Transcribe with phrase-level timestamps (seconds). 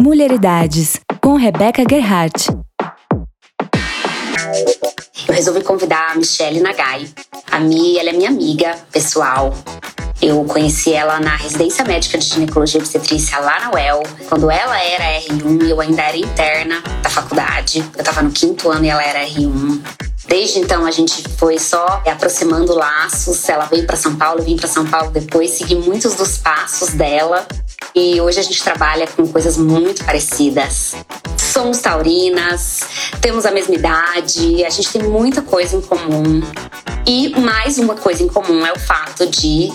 [0.00, 2.48] Mulheridades, com Rebeca Gerhardt.
[5.28, 7.08] Eu resolvi convidar a Michelle Nagai.
[7.50, 9.54] A Mi, ela é minha amiga pessoal.
[10.20, 14.02] Eu conheci ela na residência médica de ginecologia e obstetrícia lá na UEL.
[14.28, 17.84] Quando ela era R1, eu ainda era interna da faculdade.
[17.96, 19.80] Eu tava no quinto ano e ela era R1.
[20.26, 23.48] Desde então a gente foi só aproximando laços.
[23.48, 26.90] Ela veio para São Paulo, eu vim para São Paulo depois, segui muitos dos passos
[26.90, 27.46] dela.
[27.94, 30.94] E hoje a gente trabalha com coisas muito parecidas.
[31.36, 32.80] Somos taurinas,
[33.20, 36.42] temos a mesma idade, a gente tem muita coisa em comum.
[37.06, 39.72] E mais uma coisa em comum é o fato de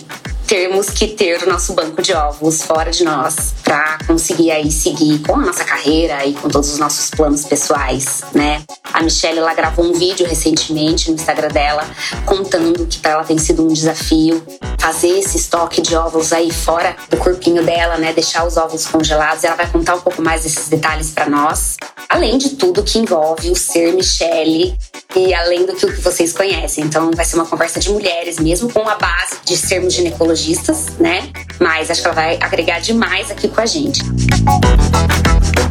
[0.49, 5.20] termos que ter o nosso banco de óvulos fora de nós para conseguir aí seguir
[5.20, 8.63] com a nossa carreira e com todos os nossos planos pessoais, né?
[8.91, 11.88] A Michelle ela gravou um vídeo recentemente no Instagram dela
[12.26, 14.43] contando que para ela tem sido um desafio
[14.80, 18.12] fazer esse estoque de óvulos aí fora do corpinho dela, né?
[18.12, 19.43] Deixar os óvulos congelados.
[19.43, 21.77] Ela vai contar um pouco mais desses detalhes para nós,
[22.09, 24.76] além de tudo que envolve o ser Michelle
[25.15, 26.84] e além do que vocês conhecem.
[26.84, 31.29] Então vai ser uma conversa de mulheres mesmo com a base de sermos ginecologistas, né?
[31.60, 34.02] Mas acho que ela vai agregar demais aqui com a gente.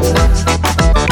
[0.01, 1.08] Oi!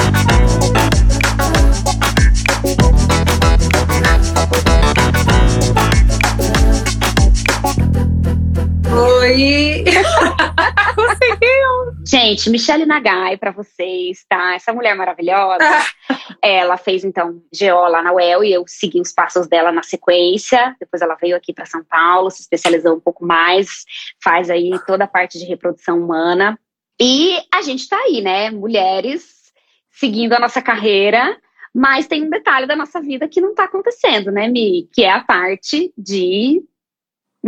[12.27, 14.55] Gente, Michelle Nagai para vocês, tá?
[14.57, 15.63] Essa mulher maravilhosa.
[16.43, 20.75] ela fez então GO lá na UEL e eu segui os passos dela na sequência.
[20.81, 23.85] Depois ela veio aqui para São Paulo, se especializou um pouco mais,
[24.21, 26.59] faz aí toda a parte de reprodução humana.
[27.01, 28.51] E a gente tá aí, né?
[28.51, 29.53] Mulheres
[29.93, 31.41] seguindo a nossa carreira,
[31.73, 34.89] mas tem um detalhe da nossa vida que não tá acontecendo, né, Mi?
[34.93, 36.61] Que é a parte de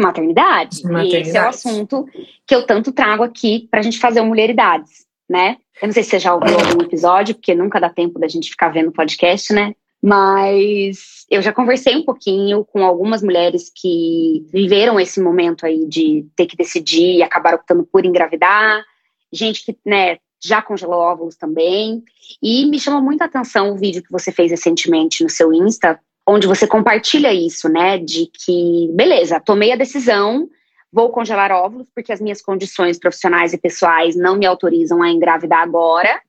[0.00, 0.82] maternidade.
[0.84, 1.16] maternidade.
[1.16, 2.06] E esse é o assunto
[2.46, 5.56] que eu tanto trago aqui para a gente fazer o Mulheridades, né?
[5.80, 8.50] Eu não sei se você já ouviu algum episódio, porque nunca dá tempo da gente
[8.50, 9.74] ficar vendo podcast, né?
[10.02, 16.26] Mas eu já conversei um pouquinho com algumas mulheres que viveram esse momento aí de
[16.36, 18.84] ter que decidir e acabaram optando por engravidar,
[19.32, 22.02] gente que, né, já congelou óvulos também.
[22.42, 26.46] E me chamou muita atenção o vídeo que você fez recentemente no seu Insta, onde
[26.46, 27.96] você compartilha isso, né?
[27.96, 30.48] De que, beleza, tomei a decisão,
[30.92, 35.62] vou congelar óvulos, porque as minhas condições profissionais e pessoais não me autorizam a engravidar
[35.62, 36.20] agora.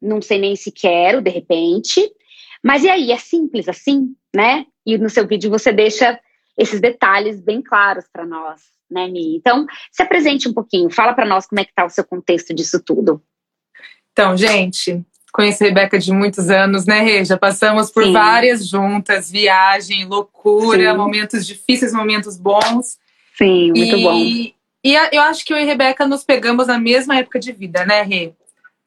[0.00, 2.06] Não sei nem se quero, de repente.
[2.62, 4.66] Mas e aí, é simples assim, né?
[4.84, 6.20] E no seu vídeo você deixa
[6.56, 9.36] esses detalhes bem claros para nós, né, Mi?
[9.36, 12.52] Então, se apresente um pouquinho, fala para nós como é que tá o seu contexto
[12.52, 13.22] disso tudo.
[14.12, 15.02] Então, gente,
[15.32, 17.24] Conheço a Rebeca de muitos anos, né, Rê?
[17.24, 18.12] Já passamos por Sim.
[18.12, 20.96] várias juntas, viagem, loucura, Sim.
[20.96, 22.98] momentos difíceis, momentos bons.
[23.38, 24.54] Sim, muito e, bom.
[24.82, 27.52] E a, eu acho que eu e a Rebeca nos pegamos na mesma época de
[27.52, 28.32] vida, né, Rê?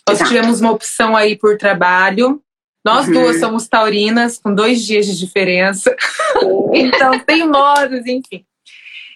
[0.07, 0.29] Nós Exato.
[0.31, 2.41] tivemos uma opção aí por trabalho.
[2.83, 3.13] Nós uhum.
[3.13, 5.95] duas somos taurinas, com dois dias de diferença.
[6.73, 8.45] então, tem modos, enfim.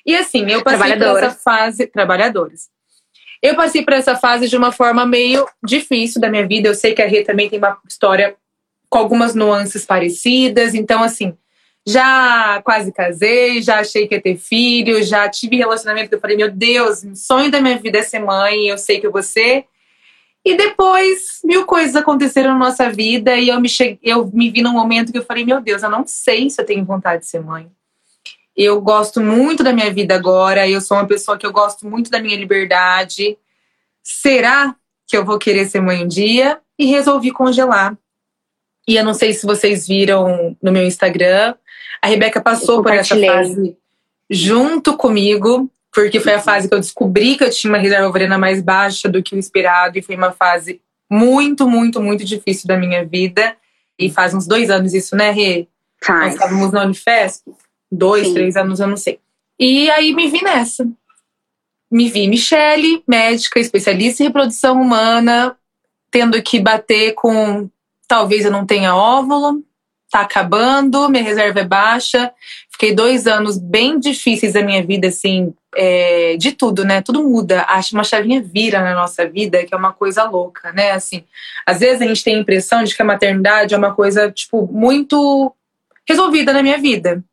[0.05, 1.87] E assim, eu passei por essa fase.
[1.87, 2.69] Trabalhadoras.
[3.41, 6.67] Eu passei por essa fase de uma forma meio difícil da minha vida.
[6.67, 8.35] Eu sei que a Rê também tem uma história
[8.89, 10.73] com algumas nuances parecidas.
[10.73, 11.35] Então, assim,
[11.87, 16.35] já quase casei, já achei que ia ter filho, já tive relacionamento que eu falei,
[16.35, 19.23] meu Deus, o sonho da minha vida é ser mãe, eu sei que eu vou
[19.23, 19.65] ser.
[20.43, 24.61] E depois, mil coisas aconteceram na nossa vida e eu me, cheguei, eu me vi
[24.61, 27.29] num momento que eu falei, meu Deus, eu não sei se eu tenho vontade de
[27.29, 27.69] ser mãe.
[28.57, 32.09] Eu gosto muito da minha vida agora, eu sou uma pessoa que eu gosto muito
[32.09, 33.37] da minha liberdade.
[34.01, 34.75] Será
[35.05, 36.59] que eu vou querer ser mãe um dia?
[36.79, 37.95] E resolvi congelar.
[38.87, 41.53] E eu não sei se vocês viram no meu Instagram,
[42.01, 43.77] a Rebeca passou por essa fase
[44.27, 48.39] junto comigo, porque foi a fase que eu descobri que eu tinha uma reserva ovariana
[48.39, 52.77] mais baixa do que o esperado, e foi uma fase muito, muito, muito difícil da
[52.77, 53.55] minha vida.
[53.99, 55.67] E faz uns dois anos isso, né, Rê?
[56.03, 56.25] Faz.
[56.25, 57.51] Nós estávamos na Unifesp
[57.91, 58.33] dois, Sim.
[58.33, 59.19] três anos, eu não sei.
[59.59, 60.87] E aí me vi nessa.
[61.89, 65.55] Me vi Michele, médica, especialista em reprodução humana,
[66.11, 67.69] tendo que bater com
[68.07, 69.63] talvez eu não tenha óvulo,
[70.09, 72.31] tá acabando, minha reserva é baixa.
[72.69, 77.01] Fiquei dois anos bem difíceis da minha vida, assim, é, de tudo, né?
[77.01, 77.65] Tudo muda.
[77.67, 80.91] Acho uma chavinha vira na nossa vida, que é uma coisa louca, né?
[80.91, 81.23] Assim,
[81.65, 84.67] às vezes a gente tem a impressão de que a maternidade é uma coisa, tipo,
[84.71, 85.53] muito
[86.07, 87.23] resolvida na minha vida.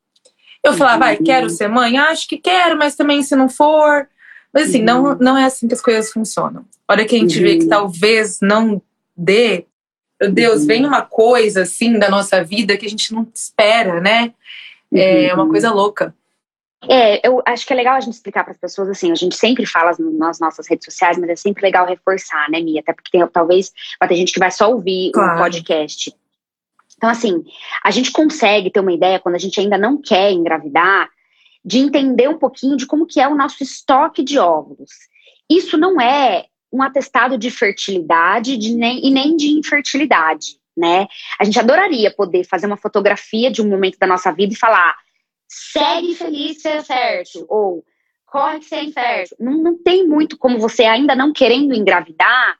[0.64, 1.24] Eu falava, vai, uhum.
[1.24, 1.98] quero ser mãe?
[1.98, 4.08] Acho que quero, mas também se não for.
[4.52, 4.84] Mas assim, uhum.
[4.84, 6.64] não, não é assim que as coisas funcionam.
[6.88, 7.44] A hora que a gente uhum.
[7.44, 7.70] vê que uhum.
[7.70, 8.80] talvez não
[9.16, 9.66] dê,
[10.20, 10.66] meu Deus, uhum.
[10.66, 14.32] vem uma coisa assim da nossa vida que a gente não espera, né?
[14.92, 16.14] É uma coisa louca.
[16.88, 19.10] É, eu acho que é legal a gente explicar para as pessoas assim.
[19.10, 22.80] A gente sempre fala nas nossas redes sociais, mas é sempre legal reforçar, né, Mia?
[22.80, 25.34] Até porque tem, talvez vai ter gente que vai só ouvir o claro.
[25.34, 26.14] um podcast.
[26.96, 27.42] Então, assim,
[27.82, 31.08] a gente consegue ter uma ideia quando a gente ainda não quer engravidar,
[31.64, 34.90] de entender um pouquinho de como que é o nosso estoque de óvulos.
[35.50, 41.06] Isso não é um atestado de fertilidade de nem, e nem de infertilidade, né?
[41.38, 44.94] A gente adoraria poder fazer uma fotografia de um momento da nossa vida e falar
[45.48, 47.84] segue feliz ser fértil, ou
[48.26, 49.36] corre ser infértil.
[49.38, 52.58] Não, não tem muito como você ainda não querendo engravidar,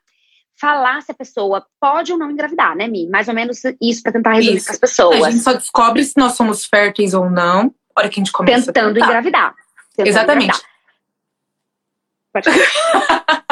[0.59, 3.07] falar se a pessoa pode ou não engravidar, né, Mi?
[3.07, 5.23] Mais ou menos isso para tentar resolver com as pessoas.
[5.23, 8.31] A gente só descobre se nós somos férteis ou não, na hora que a gente
[8.31, 9.53] começa Tentando a engravidar.
[9.95, 10.61] Tentando Exatamente.
[12.35, 12.75] Engravidar.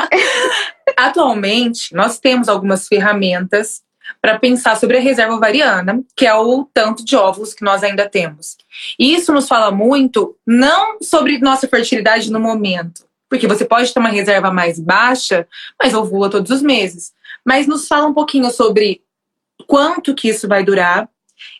[0.98, 3.82] Atualmente, nós temos algumas ferramentas
[4.22, 8.08] para pensar sobre a reserva ovariana, que é o tanto de óvulos que nós ainda
[8.10, 8.58] temos.
[9.00, 14.00] E isso nos fala muito não sobre nossa fertilidade no momento, porque você pode ter
[14.00, 15.47] uma reserva mais baixa,
[15.81, 17.12] mas ovula todos os meses.
[17.44, 19.01] Mas nos fala um pouquinho sobre
[19.65, 21.09] quanto que isso vai durar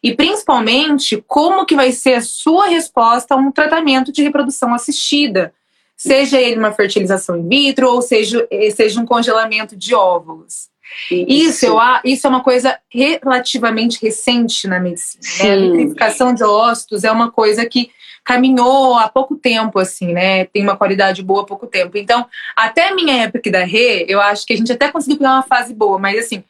[0.04, 5.52] e principalmente como que vai ser a sua resposta a um tratamento de reprodução assistida,
[5.98, 10.70] seja ele uma fertilização in vitro ou seja, seja um congelamento de óvulos.
[11.10, 15.24] Isso, eu, isso é uma coisa relativamente recente na medicina.
[15.44, 15.52] Né?
[15.52, 17.90] A liquidificação de ócitos é uma coisa que
[18.24, 20.46] caminhou há pouco tempo, assim, né?
[20.46, 21.98] Tem uma qualidade boa há pouco tempo.
[21.98, 22.26] Então,
[22.56, 25.44] até a minha época da Rê, eu acho que a gente até conseguiu pegar uma
[25.44, 26.44] fase boa, mas assim,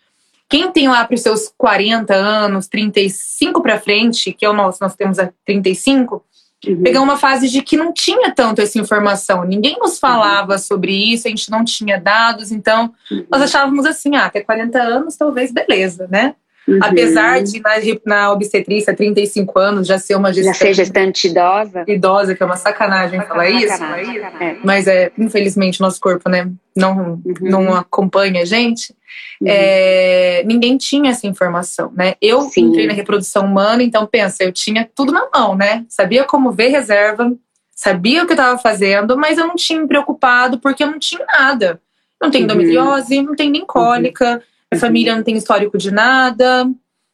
[0.49, 4.77] quem tem lá para os seus 40 anos, 35 para frente, que é o nosso,
[4.81, 6.23] nós temos a 35,
[6.65, 6.81] Uhum.
[6.81, 10.59] Pegar uma fase de que não tinha tanto essa informação, ninguém nos falava uhum.
[10.59, 13.25] sobre isso, a gente não tinha dados, então uhum.
[13.29, 16.35] nós achávamos assim, ah, até 40 anos, talvez beleza, né?
[16.67, 16.79] Uhum.
[16.81, 20.57] Apesar de na, na obstetrícia, 35 anos, já ser uma gestante.
[20.57, 21.83] Já ser gestante idosa.
[21.87, 23.67] Idosa, que é uma sacanagem falar isso.
[23.67, 24.21] Sacanagem.
[24.21, 24.57] É.
[24.63, 27.33] Mas é, infelizmente, nosso corpo, né, não, uhum.
[27.41, 28.95] não acompanha a gente.
[29.41, 29.47] Uhum.
[29.49, 32.15] É, ninguém tinha essa informação, né?
[32.21, 32.61] Eu Sim.
[32.61, 35.85] entrei na reprodução humana, então pensa, eu tinha tudo na mão, né?
[35.89, 37.29] Sabia como ver reserva,
[37.75, 40.97] sabia o que eu estava fazendo, mas eu não tinha me preocupado porque eu não
[40.97, 41.81] tinha nada.
[42.21, 42.45] Não tem uhum.
[42.45, 44.41] endometriose, não tem nem cólica
[44.73, 46.69] minha família não tem histórico de nada.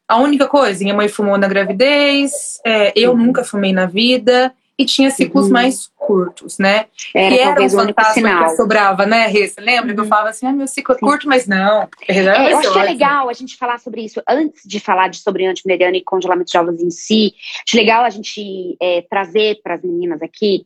[0.07, 3.17] A única coisa, minha mãe fumou na gravidez, é, eu uhum.
[3.17, 5.51] nunca fumei na vida e tinha ciclos uhum.
[5.51, 6.85] mais curtos, né?
[7.13, 9.47] Era, que era um fantasma que sobrava, né, Rê?
[9.47, 9.93] Você lembra uhum.
[9.93, 10.09] que eu uhum.
[10.09, 11.87] falava assim, ah, meu ciclo é curto, mas não.
[12.07, 15.09] É, é eu acho que é legal a gente falar sobre isso, antes de falar
[15.09, 17.33] de sobre antimileriano e congelamento de ovos em si,
[17.67, 20.65] acho legal a gente é, trazer para as meninas aqui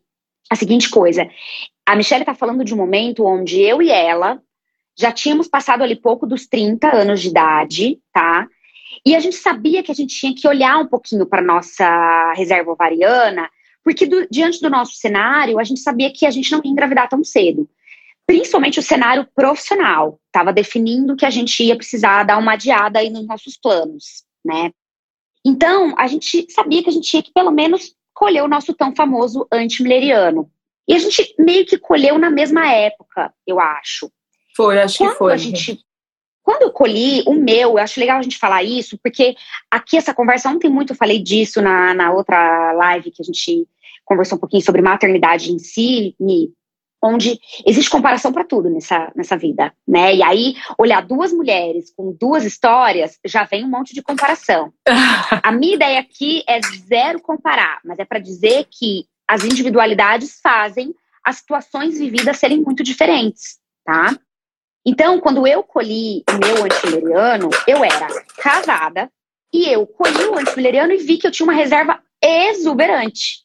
[0.49, 1.27] a seguinte coisa.
[1.85, 4.39] A Michelle está falando de um momento onde eu e ela
[4.97, 8.47] já tínhamos passado ali pouco dos 30 anos de idade, tá?
[9.05, 12.71] E a gente sabia que a gente tinha que olhar um pouquinho para nossa reserva
[12.71, 13.49] ovariana,
[13.83, 17.09] porque do, diante do nosso cenário, a gente sabia que a gente não ia engravidar
[17.09, 17.69] tão cedo.
[18.25, 23.09] Principalmente o cenário profissional, estava definindo que a gente ia precisar dar uma adiada aí
[23.09, 24.71] nos nossos planos, né?
[25.45, 28.95] Então, a gente sabia que a gente tinha que pelo menos colher o nosso tão
[28.95, 30.49] famoso antimileriano.
[30.87, 34.09] E a gente meio que colheu na mesma época, eu acho.
[34.55, 35.33] Foi, acho quando que foi.
[35.33, 35.79] A gente,
[36.41, 39.35] quando eu colhi o meu, eu acho legal a gente falar isso, porque
[39.71, 43.67] aqui essa conversa, ontem muito eu falei disso na, na outra live que a gente
[44.05, 46.15] conversou um pouquinho sobre maternidade em si,
[47.03, 50.15] onde existe comparação para tudo nessa, nessa vida, né?
[50.15, 54.74] E aí, olhar duas mulheres com duas histórias, já vem um monte de comparação.
[55.43, 60.93] a minha ideia aqui é zero comparar, mas é para dizer que as individualidades fazem
[61.25, 64.17] as situações vividas serem muito diferentes, tá?
[64.85, 69.09] Então, quando eu colhi o meu antimileriano, eu era casada
[69.53, 73.43] e eu colhi o antimileriano e vi que eu tinha uma reserva exuberante.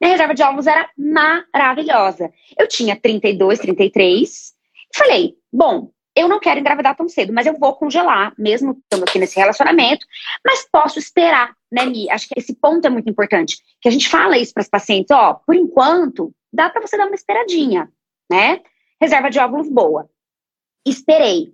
[0.00, 2.32] Minha reserva de ovos era maravilhosa.
[2.58, 4.52] Eu tinha 32, 33
[4.92, 9.04] e falei: bom, eu não quero engravidar tão cedo, mas eu vou congelar, mesmo estando
[9.04, 10.04] aqui nesse relacionamento,
[10.44, 12.10] mas posso esperar, né, Mi?
[12.10, 13.56] Acho que esse ponto é muito importante.
[13.80, 17.06] Que a gente fala isso para os pacientes: ó, por enquanto, dá para você dar
[17.06, 17.88] uma esperadinha,
[18.30, 18.60] né?
[19.00, 20.08] Reserva de óvulos boa.
[20.86, 21.52] Esperei.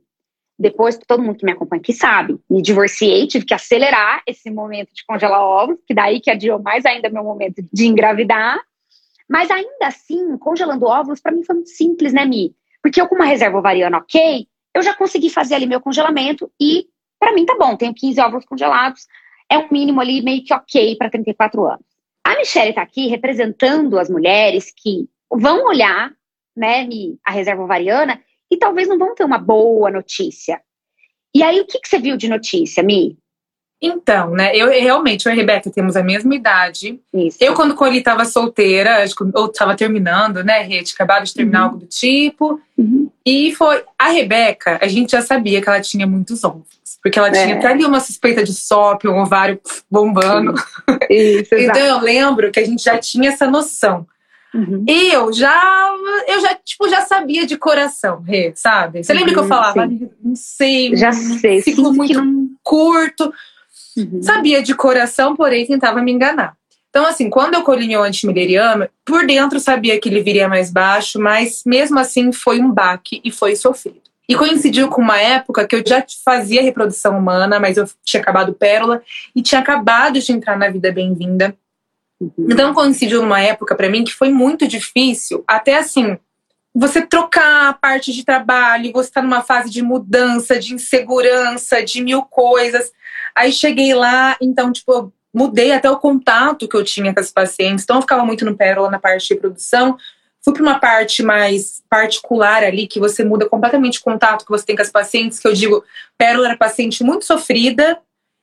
[0.59, 4.93] Depois, todo mundo que me acompanha aqui sabe, me divorciei, tive que acelerar esse momento
[4.93, 8.61] de congelar ovos, que daí que adiou mais ainda meu momento de engravidar.
[9.29, 12.57] Mas ainda assim, congelando óvulos, para mim foi muito simples, né, Mi?
[12.83, 16.87] Porque eu, com uma reserva ovariana ok, eu já consegui fazer ali meu congelamento e
[17.21, 19.07] para mim tá bom, tenho 15 óvulos congelados,
[19.51, 21.87] é um mínimo ali meio que ok para 34 anos.
[22.25, 26.13] A Michelle está aqui representando as mulheres que vão olhar,
[26.57, 28.21] né, Mi, a reserva ovariana
[28.51, 30.61] e talvez não vão ter uma boa notícia.
[31.35, 33.17] E aí, o que, que você viu de notícia, Mi?
[33.81, 36.99] Então, né, eu realmente, eu e a Rebeca temos a mesma idade.
[37.15, 37.39] Isso.
[37.41, 40.83] Eu, quando colhi, tava solteira, ou tava terminando, né, Rê?
[40.83, 41.65] Tinha acabado de terminar Uhum.
[41.67, 42.61] algo do tipo.
[42.77, 43.09] Uhum.
[43.25, 43.85] E foi.
[43.97, 46.67] A Rebeca, a gente já sabia que ela tinha muitos óvulos.
[47.01, 47.59] Porque ela tinha É.
[47.59, 50.55] até ali uma suspeita de SOP, um ovário bombando.
[51.09, 54.05] Isso, Então eu lembro que a gente já tinha essa noção.
[54.59, 54.85] Uhum.
[54.89, 55.95] Eu já,
[56.27, 59.05] eu já, tipo, já sabia de coração, Rê, sabe?
[59.05, 60.01] Você lembra que eu Uhum, falava, sim.
[60.11, 61.63] "Ah, não sei, Já sei.
[61.63, 62.49] ciclo sinto muito não.
[62.63, 63.33] curto.
[63.97, 64.23] Uhum.
[64.23, 66.57] Sabia de coração, porém tentava me enganar.
[66.91, 71.21] Então, assim, quando eu colhi meu antimileriano, por dentro sabia que ele viria mais baixo,
[71.21, 74.01] mas mesmo assim foi um baque e foi sofrido.
[74.29, 78.53] E coincidiu com uma época que eu já fazia reprodução humana, mas eu tinha acabado
[78.53, 79.03] pérola
[79.35, 81.55] e tinha acabado de entrar na vida bem-vinda.
[82.21, 82.33] Uhum.
[82.51, 86.19] Então coincidiu numa época pra mim que foi muito difícil, até assim,
[86.75, 92.03] você trocar a parte de trabalho, você tá numa fase de mudança, de insegurança, de
[92.03, 92.93] mil coisas.
[93.35, 97.85] Aí cheguei lá, então, tipo, mudei até o contato que eu tinha com as pacientes.
[97.85, 99.97] Então eu ficava muito no pérola na parte de reprodução.
[100.41, 104.65] Fui para uma parte mais particular ali, que você muda completamente o contato que você
[104.65, 105.85] tem com as pacientes, que eu digo,
[106.17, 107.99] pérola era paciente muito sofrida,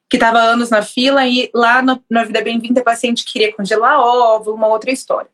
[0.09, 3.99] que estava anos na fila, e lá no, na Vida Bem-vinda, a paciente queria congelar
[3.99, 5.29] óvulo, uma outra história.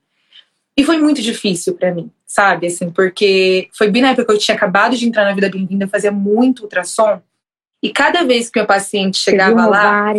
[0.76, 2.68] E foi muito difícil para mim, sabe?
[2.68, 5.88] Assim, porque foi bem na época que eu tinha acabado de entrar na Vida Bem-vinda,
[5.88, 7.22] fazia muito ultrassom.
[7.84, 10.14] E cada vez que a paciente chegava lá,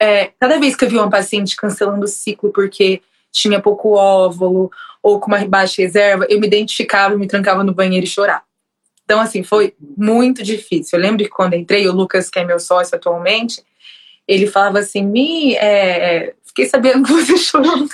[0.00, 3.00] é, cada vez que eu vi uma paciente cancelando o ciclo porque
[3.32, 4.70] tinha pouco óvulo
[5.02, 8.42] ou com uma baixa reserva, eu me identificava, me trancava no banheiro e chorava.
[9.04, 10.98] Então, assim, foi muito difícil.
[10.98, 13.62] Eu lembro que quando entrei, o Lucas, que é meu sócio atualmente,
[14.28, 17.88] ele falava assim: Mi, é, fiquei sabendo que você chorou no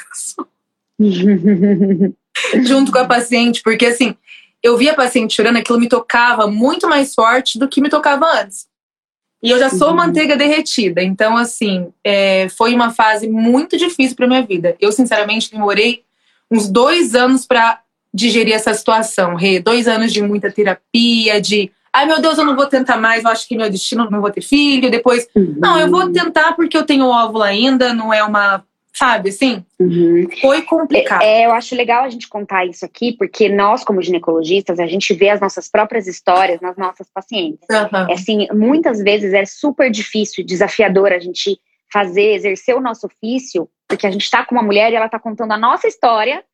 [2.64, 4.16] junto com a paciente, porque assim,
[4.62, 8.26] eu via a paciente chorando, aquilo me tocava muito mais forte do que me tocava
[8.40, 8.66] antes.
[9.42, 9.96] E eu já sou Uhum.
[9.96, 14.74] manteiga derretida, então assim, é, foi uma fase muito difícil para minha vida.
[14.80, 16.02] Eu, sinceramente, demorei
[16.50, 17.80] uns dois anos para
[18.12, 19.60] digerir essa situação, Rê.
[19.60, 23.30] Dois anos de muita terapia, de ai meu Deus, eu não vou tentar mais, eu
[23.30, 24.90] acho que meu destino não vou ter filho.
[24.90, 28.64] Depois, não, eu vou tentar porque eu tenho óvulo ainda, não é uma.
[28.92, 29.64] Sabe assim?
[29.80, 30.28] Uhum.
[30.40, 31.22] Foi complicado.
[31.22, 35.12] É, eu acho legal a gente contar isso aqui, porque nós, como ginecologistas, a gente
[35.14, 37.66] vê as nossas próprias histórias nas nossas pacientes.
[37.68, 41.58] É assim, muitas vezes é super difícil, desafiador a gente
[41.92, 45.18] fazer, exercer o nosso ofício, porque a gente está com uma mulher e ela está
[45.18, 46.44] contando a nossa história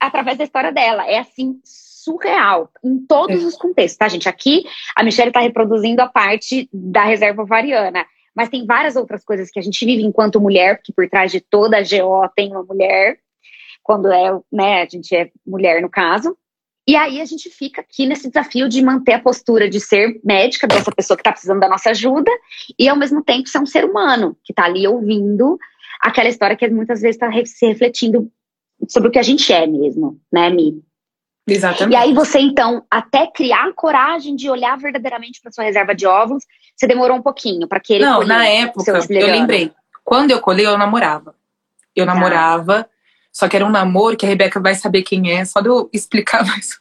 [0.00, 1.06] através da história dela.
[1.06, 1.60] É assim,
[2.02, 3.46] surreal, em todos É.
[3.46, 4.28] os contextos, tá, gente?
[4.28, 4.64] Aqui
[4.96, 8.04] a Michelle está reproduzindo a parte da reserva ovariana.
[8.34, 11.40] Mas tem várias outras coisas que a gente vive enquanto mulher, porque por trás de
[11.40, 13.18] toda a GO tem uma mulher,
[13.82, 16.36] quando é, né, a gente é mulher no caso.
[16.88, 20.66] E aí a gente fica aqui nesse desafio de manter a postura de ser médica
[20.66, 22.30] dessa pessoa que está precisando da nossa ajuda
[22.78, 25.58] e ao mesmo tempo ser um ser humano que está ali ouvindo
[26.00, 28.28] aquela história que muitas vezes está se refletindo
[28.88, 30.82] sobre o que a gente é mesmo, né, Mi?
[31.46, 31.92] Exatamente.
[31.92, 36.06] E aí você então até criar a coragem de olhar verdadeiramente para sua reserva de
[36.06, 36.44] óvulos,
[36.76, 39.72] você demorou um pouquinho para querer Não, colher na época, eu lembrei.
[40.04, 41.34] Quando eu colhei, eu namorava.
[41.94, 42.14] Eu Tá.
[42.14, 42.88] namorava,
[43.32, 45.88] só que era um namoro que a Rebeca vai saber quem é, só de eu
[45.92, 46.80] explicar mais.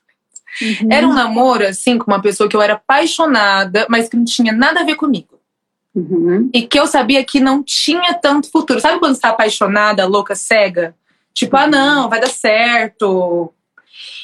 [0.61, 0.89] Uhum.
[0.91, 4.51] Era um namoro, assim, com uma pessoa que eu era apaixonada, mas que não tinha
[4.51, 5.39] nada a ver comigo.
[5.95, 6.49] Uhum.
[6.53, 8.79] E que eu sabia que não tinha tanto futuro.
[8.79, 10.95] Sabe quando você tá apaixonada, louca, cega?
[11.33, 13.53] Tipo, ah, não, vai dar certo.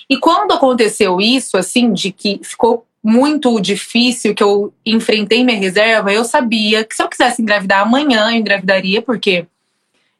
[0.09, 6.11] E quando aconteceu isso, assim, de que ficou muito difícil, que eu enfrentei minha reserva,
[6.11, 9.45] eu sabia que se eu quisesse engravidar amanhã, eu engravidaria, porque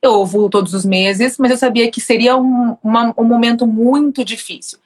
[0.02, 4.24] eu ovulo todos os meses, mas eu sabia que seria um, uma- um momento muito
[4.24, 4.78] difícil.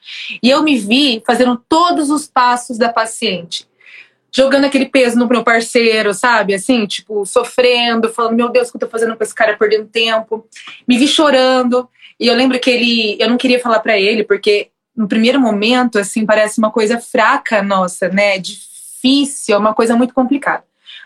[0.42, 3.66] E eu me vi fazendo todos os passos da paciente.
[4.34, 6.54] Jogando aquele peso no meu parceiro, sabe?
[6.54, 9.86] Assim, tipo, sofrendo, falando, meu Deus, o que eu tô fazendo com esse cara perdendo
[9.86, 10.46] tempo.
[10.88, 11.86] Me vi chorando.
[12.18, 13.16] E eu lembro que ele.
[13.20, 17.62] Eu não queria falar pra ele, porque no primeiro momento, assim, parece uma coisa fraca
[17.62, 18.38] nossa, né?
[18.38, 20.64] Difícil, é uma coisa muito complicada.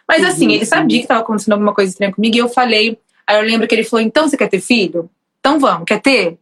[0.08, 0.52] Mas assim, Uhum.
[0.52, 2.98] ele sabia que estava acontecendo alguma coisa estranha comigo e eu falei.
[3.26, 5.10] Aí eu lembro que ele falou: então você quer ter filho?
[5.40, 6.38] Então vamos, quer ter?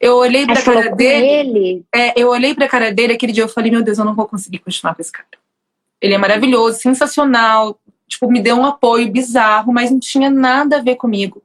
[0.00, 1.26] Eu olhei pra falou cara dele.
[1.26, 1.84] ele.
[1.94, 4.26] É, eu olhei pra cara dele aquele dia eu falei, meu Deus, eu não vou
[4.26, 5.26] conseguir continuar com esse cara.
[6.00, 10.82] Ele é maravilhoso, sensacional, tipo, me deu um apoio bizarro, mas não tinha nada a
[10.82, 11.42] ver comigo.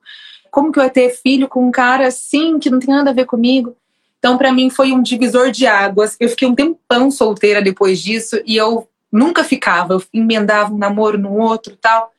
[0.52, 3.14] Como que eu ia ter filho com um cara assim, que não tem nada a
[3.14, 3.76] ver comigo?
[4.24, 6.16] Então, pra mim, foi um divisor de águas.
[6.20, 9.96] Eu fiquei um tempão solteira depois disso e eu nunca ficava.
[9.96, 12.12] Eu emendava um namoro no outro tal.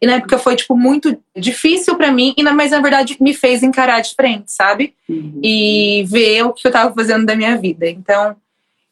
[0.00, 3.34] E na época foi, tipo, muito difícil pra mim, e na- mas na verdade me
[3.34, 4.94] fez encarar de frente, sabe?
[5.06, 5.38] Uhum.
[5.42, 7.86] e ver o que eu estava fazendo da minha vida.
[7.86, 8.34] Então,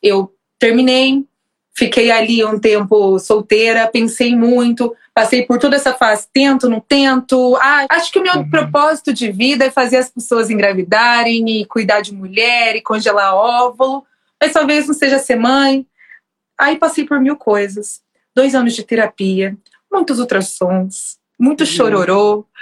[0.02, 1.24] eu terminei,
[1.74, 7.56] Fiquei ali um tempo solteira, pensei muito, passei por toda essa fase, tento, não tento.
[7.56, 8.50] Ah, acho que o meu uhum.
[8.50, 14.04] propósito de vida é fazer as pessoas engravidarem e cuidar de mulher e congelar óvulo,
[14.40, 15.86] mas talvez não seja ser mãe.
[16.58, 18.02] Aí passei por mil coisas.
[18.34, 19.56] Dois anos de terapia,
[19.90, 21.66] muitos ultrassons, muito uhum.
[21.66, 22.46] chororô.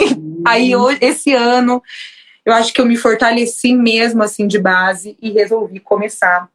[0.00, 0.42] Uhum.
[0.46, 1.82] Aí esse ano
[2.44, 6.48] eu acho que eu me fortaleci mesmo assim de base e resolvi começar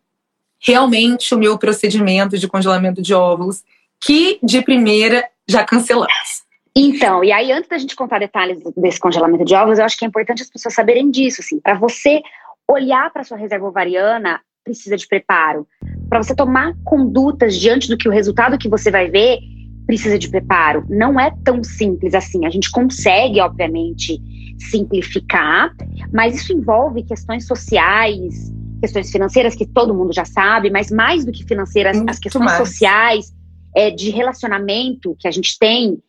[0.59, 3.63] realmente o meu procedimento de congelamento de óvulos,
[3.99, 6.43] que de primeira já cancelamos.
[6.75, 10.03] Então, e aí antes da gente contar detalhes desse congelamento de óvulos, eu acho que
[10.03, 12.21] é importante as pessoas saberem disso, assim, para você
[12.69, 15.65] olhar para sua reserva ovariana, precisa de preparo.
[16.09, 19.39] Para você tomar condutas diante do que o resultado que você vai ver,
[19.85, 20.83] precisa de preparo.
[20.89, 22.45] Não é tão simples assim.
[22.45, 24.19] A gente consegue, obviamente,
[24.59, 25.71] simplificar,
[26.11, 31.31] mas isso envolve questões sociais, questões financeiras que todo mundo já sabe, mas mais do
[31.31, 32.57] que financeiras, Muito as questões mais.
[32.57, 33.33] sociais,
[33.75, 36.01] é, de relacionamento que a gente tem,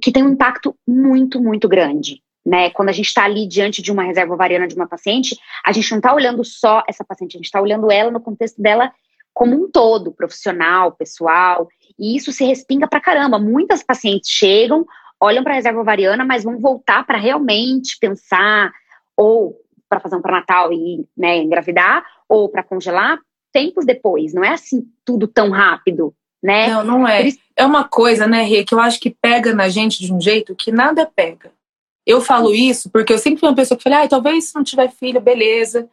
[0.00, 2.22] que tem um impacto muito, muito grande.
[2.44, 2.70] Né?
[2.70, 5.90] Quando a gente está ali diante de uma reserva ovariana de uma paciente, a gente
[5.90, 8.92] não está olhando só essa paciente, a gente está olhando ela no contexto dela
[9.32, 13.38] como um todo, profissional, pessoal, e isso se respinga pra caramba.
[13.38, 14.84] Muitas pacientes chegam,
[15.20, 18.72] olham para a reserva ovariana, mas vão voltar para realmente pensar
[19.16, 19.56] ou
[19.92, 23.18] para fazer um pré-natal e né, engravidar, ou para congelar,
[23.52, 24.32] tempos depois.
[24.32, 26.68] Não é assim tudo tão rápido, né?
[26.68, 27.28] Não, não é.
[27.54, 30.56] É uma coisa, né, Rê, que eu acho que pega na gente de um jeito
[30.56, 31.52] que nada pega.
[32.06, 34.64] Eu falo isso porque eu sempre fui uma pessoa que falei, ah, talvez se não
[34.64, 35.86] tiver filho, beleza.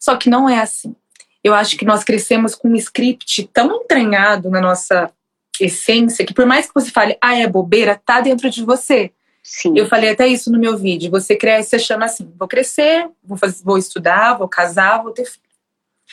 [0.00, 0.96] Só que não é assim.
[1.42, 5.12] Eu acho que nós crescemos com um script tão entranhado na nossa
[5.60, 9.12] essência que por mais que você fale, ah, é bobeira, tá dentro de você.
[9.44, 9.74] Sim.
[9.76, 11.10] Eu falei até isso no meu vídeo.
[11.10, 15.26] Você cresce, você chama assim: vou crescer, vou, fazer, vou estudar, vou casar, vou ter
[15.26, 15.44] filho.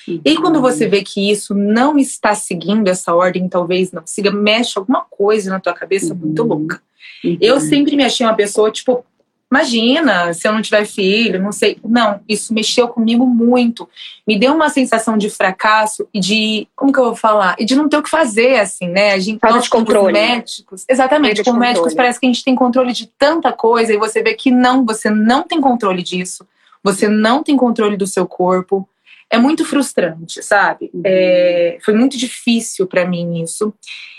[0.08, 0.22] Uhum.
[0.26, 4.78] E quando você vê que isso não está seguindo essa ordem, talvez não siga, mexe
[4.78, 6.20] alguma coisa na tua cabeça uhum.
[6.20, 6.82] muito louca.
[7.24, 7.38] Uhum.
[7.40, 9.06] Eu sempre me achei uma pessoa, tipo,
[9.52, 11.78] Imagina, se eu não tiver filho, não sei.
[11.84, 13.88] Não, isso mexeu comigo muito.
[14.26, 16.68] Me deu uma sensação de fracasso e de.
[16.74, 17.58] Como que eu vou falar?
[17.60, 19.12] E de não ter o que fazer, assim, né?
[19.12, 20.14] A gente Falta de controle.
[20.14, 20.36] Né?
[20.36, 20.86] médicos.
[20.88, 24.36] Exatamente, com médicos parece que a gente tem controle de tanta coisa e você vê
[24.36, 26.48] que não, você não tem controle disso.
[26.82, 28.88] Você não tem controle do seu corpo.
[29.30, 30.90] É muito frustrante, sabe?
[30.94, 31.02] Uhum.
[31.06, 33.74] É, foi muito difícil para mim isso.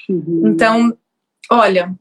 [0.09, 0.42] Uhum.
[0.46, 0.96] Então,
[1.50, 1.94] olha,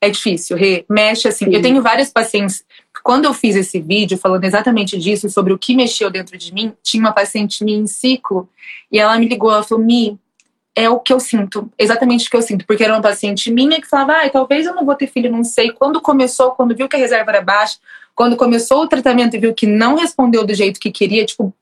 [0.00, 0.84] é difícil, Rê.
[0.88, 1.46] Mexe assim.
[1.46, 1.54] Sim.
[1.54, 2.64] Eu tenho várias pacientes.
[3.08, 6.74] Quando eu fiz esse vídeo falando exatamente disso, sobre o que mexeu dentro de mim,
[6.82, 8.46] tinha uma paciente minha em ciclo
[8.92, 9.50] e ela me ligou.
[9.50, 10.18] Ela falou: Mi,
[10.76, 13.80] é o que eu sinto, exatamente o que eu sinto, porque era uma paciente minha
[13.80, 15.70] que falava, ah, talvez eu não vou ter filho, não sei.
[15.70, 17.78] Quando começou, quando viu que a reserva era baixa,
[18.14, 21.54] quando começou o tratamento e viu que não respondeu do jeito que queria, tipo,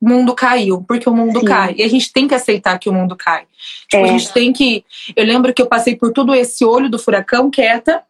[0.00, 1.46] o mundo caiu, porque o mundo Sim.
[1.46, 1.74] cai.
[1.78, 3.44] E a gente tem que aceitar que o mundo cai.
[3.88, 4.08] Tipo, é.
[4.08, 4.84] a gente tem que.
[5.14, 8.02] Eu lembro que eu passei por tudo esse olho do furacão quieta,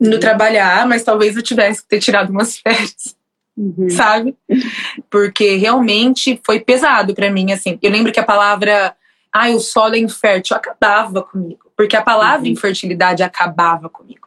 [0.00, 3.14] no trabalhar, mas talvez eu tivesse que ter tirado umas férias.
[3.56, 3.90] Uhum.
[3.90, 4.34] Sabe?
[5.10, 7.78] Porque realmente foi pesado para mim, assim.
[7.82, 8.96] Eu lembro que a palavra,
[9.32, 11.70] ai, o solo é infértil, acabava comigo.
[11.76, 12.52] Porque a palavra uhum.
[12.52, 14.19] infertilidade acabava comigo.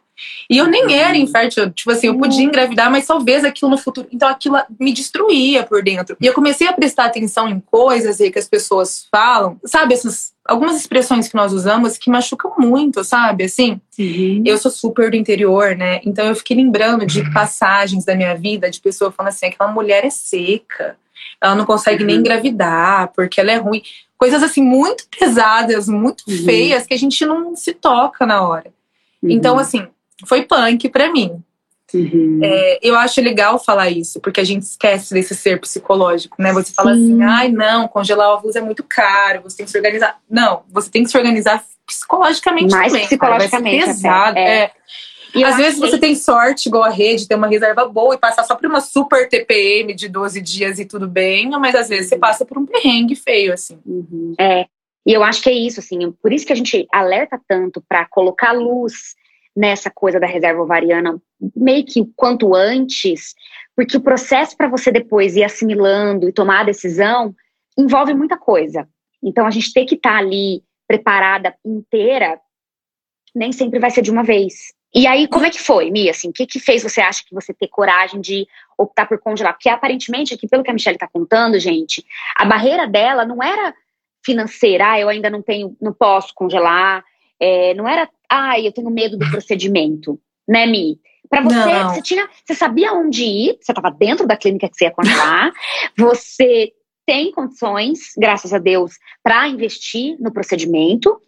[0.48, 4.06] E eu nem era infértil, tipo assim, eu podia engravidar, mas talvez aquilo no futuro.
[4.12, 6.16] Então aquilo me destruía por dentro.
[6.20, 9.94] E eu comecei a prestar atenção em coisas aí que as pessoas falam, sabe?
[9.94, 13.44] Essas algumas expressões que nós usamos que machucam muito, sabe?
[13.44, 14.42] Assim, uhum.
[14.44, 16.00] eu sou super do interior, né?
[16.04, 20.04] Então eu fiquei lembrando de passagens da minha vida de pessoa falando assim: aquela mulher
[20.04, 20.96] é seca,
[21.40, 22.08] ela não consegue uhum.
[22.08, 23.82] nem engravidar porque ela é ruim.
[24.16, 26.44] Coisas assim muito pesadas, muito uhum.
[26.44, 28.72] feias que a gente não se toca na hora.
[29.22, 29.60] Então, uhum.
[29.60, 29.86] assim,
[30.26, 31.42] foi punk para mim.
[31.92, 32.40] Uhum.
[32.42, 36.52] É, eu acho legal falar isso, porque a gente esquece desse ser psicológico, né?
[36.52, 40.18] Você fala assim, ai não, congelar óvulos é muito caro, você tem que se organizar.
[40.28, 43.06] Não, você tem que se organizar psicologicamente Mais também.
[43.06, 43.86] psicologicamente.
[43.86, 44.38] pesado.
[44.38, 44.64] É.
[44.64, 44.70] é.
[45.34, 48.44] E Às vezes você tem sorte, igual a rede, ter uma reserva boa e passar
[48.44, 52.16] só por uma super TPM de 12 dias e tudo bem, mas às vezes você
[52.16, 53.80] passa por um perrengue feio, assim.
[53.84, 54.34] Uhum.
[54.38, 54.66] É.
[55.04, 58.06] E eu acho que é isso, assim, por isso que a gente alerta tanto para
[58.06, 59.16] colocar luz
[59.56, 61.20] nessa coisa da reserva ovariana
[61.54, 63.34] meio que quanto antes,
[63.76, 67.34] porque o processo para você depois ir assimilando e tomar a decisão
[67.78, 68.88] envolve muita coisa.
[69.22, 72.40] Então a gente tem que estar tá ali preparada inteira,
[73.34, 74.72] nem sempre vai ser de uma vez.
[74.94, 76.12] E aí, como é que foi, Mia?
[76.12, 78.46] Assim, o que, que fez você acha que você ter coragem de
[78.78, 79.52] optar por congelar?
[79.52, 82.04] Porque aparentemente, aqui, pelo que a Michelle está contando, gente,
[82.36, 83.74] a barreira dela não era
[84.24, 87.04] financeira, ah, eu ainda não tenho, não posso congelar,
[87.40, 90.98] é, não era, ah, eu tenho medo do procedimento, né, Mi?
[91.28, 91.88] Para você, não.
[91.90, 95.52] você tinha, você sabia onde ir, você estava dentro da clínica que você ia congelar,
[95.96, 96.72] você
[97.06, 98.92] tem condições, graças a Deus,
[99.22, 101.20] para investir no procedimento,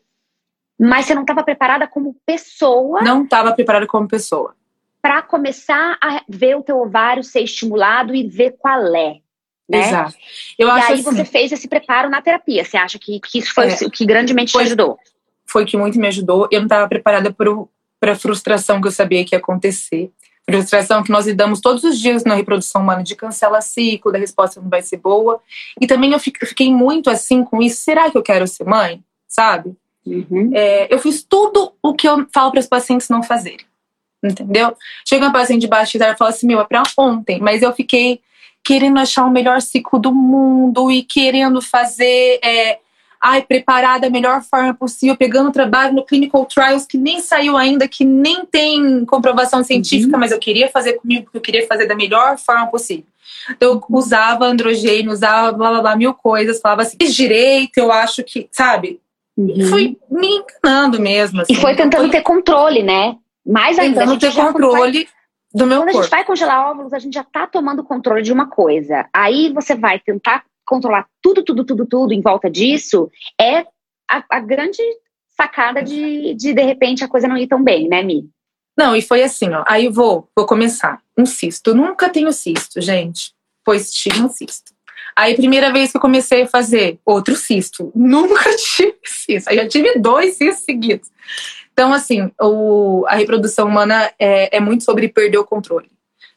[0.79, 3.03] mas você não estava preparada como pessoa.
[3.03, 4.55] Não estava preparada como pessoa.
[5.01, 9.21] Para começar a ver o teu ovário ser estimulado e ver qual é.
[9.69, 9.81] Né?
[9.81, 10.15] Exato.
[10.59, 12.65] Eu e acho aí assim, você fez esse preparo na terapia.
[12.65, 13.87] Você acha que, que isso foi É.
[13.87, 14.63] o que grandemente Foi.
[14.63, 14.99] te ajudou?
[15.47, 16.49] Foi que muito me ajudou.
[16.51, 20.11] Eu não estava preparada para a frustração que eu sabia que ia acontecer.
[20.49, 24.61] Frustração que nós lidamos todos os dias na reprodução humana de cancela ciclo, da resposta
[24.61, 25.41] não vai ser boa.
[25.81, 27.81] E também eu fi- fiquei muito assim com isso.
[27.81, 29.03] Será que eu quero ser mãe?
[29.27, 29.75] Sabe?
[30.07, 30.53] Uhum.
[30.55, 33.67] É, eu fiz tudo o que eu falo para os pacientes não fazerem.
[34.25, 34.77] Entendeu?
[35.07, 37.41] Chega uma paciente de baixa idade e fala assim: meu, é para ontem.
[37.41, 38.21] Mas eu fiquei
[38.65, 42.39] querendo achar o melhor ciclo do mundo e querendo fazer.
[42.43, 42.79] é,
[43.27, 47.89] ai, preparar da melhor forma possível, pegando trabalho no clinical trials que nem saiu ainda,
[47.89, 51.95] que nem tem comprovação científica, mas eu queria fazer comigo porque eu queria fazer da
[51.97, 53.07] melhor forma possível.
[53.51, 57.91] Então, eu usava androgênio, usava blá blá blá, mil coisas, falava assim, fiz direito, eu
[57.91, 59.01] acho que, sabe?
[59.37, 59.67] Uhum.
[59.69, 60.29] fui me
[60.63, 61.43] enganando mesmo.
[61.43, 61.53] Assim.
[61.53, 63.17] E foi tentando ter controle, né?
[63.45, 64.01] Mais ainda.
[64.01, 65.09] tentando ter vai- controle
[65.55, 66.17] do meu Quando a gente corpo.
[66.17, 69.07] vai congelar óvulos, a gente já tá tomando controle de uma coisa.
[69.13, 73.11] Aí você vai tentar controlar tudo, tudo, tudo, tudo em volta disso.
[73.41, 73.61] É
[74.11, 74.83] a, a grande
[75.37, 78.29] sacada de, de, de repente, a coisa não ir tão bem, né, Mi?
[78.77, 79.65] Não, e foi assim, ó.
[79.67, 81.01] Aí vou, vou começar.
[81.17, 81.75] Um cisto.
[81.75, 83.33] Nunca tenho cisto, gente.
[83.65, 84.77] Pois tive um cisto.
[85.17, 87.91] Aí, primeira vez que eu comecei a fazer outro cisto.
[87.95, 89.49] Nunca tive cisto.
[89.49, 91.11] Aí já tive dois cistos seguidos.
[91.73, 95.91] Então, assim, o, a reprodução humana é, é muito sobre perder o controle.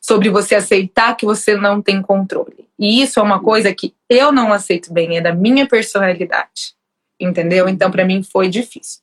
[0.10, 2.68] Sobre você aceitar que você não tem controle.
[2.80, 6.74] E isso é uma coisa que eu não aceito bem, é da minha personalidade.
[7.20, 7.70] Entendeu?
[7.70, 9.02] Então, pra mim foi difícil.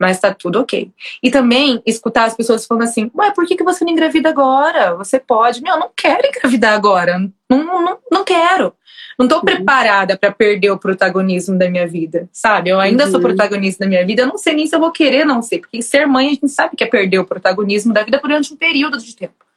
[0.00, 0.90] Mas tá tudo ok.
[1.22, 4.94] E também escutar as pessoas falando assim: Ué, por que, que você não engravida agora?
[4.94, 5.60] Você pode.
[5.60, 7.18] Meu, eu não quero engravidar agora.
[7.50, 8.72] Não, não, não quero.
[9.18, 9.44] Não tô Uhum.
[9.44, 12.70] preparada pra perder o protagonismo da minha vida, sabe?
[12.70, 13.22] Eu ainda sou Uhum.
[13.22, 14.22] protagonista da minha vida.
[14.22, 15.58] Eu não sei nem se eu vou querer não ser.
[15.58, 18.56] Porque ser mãe a gente sabe que é perder o protagonismo da vida durante um
[18.56, 19.47] período de tempo.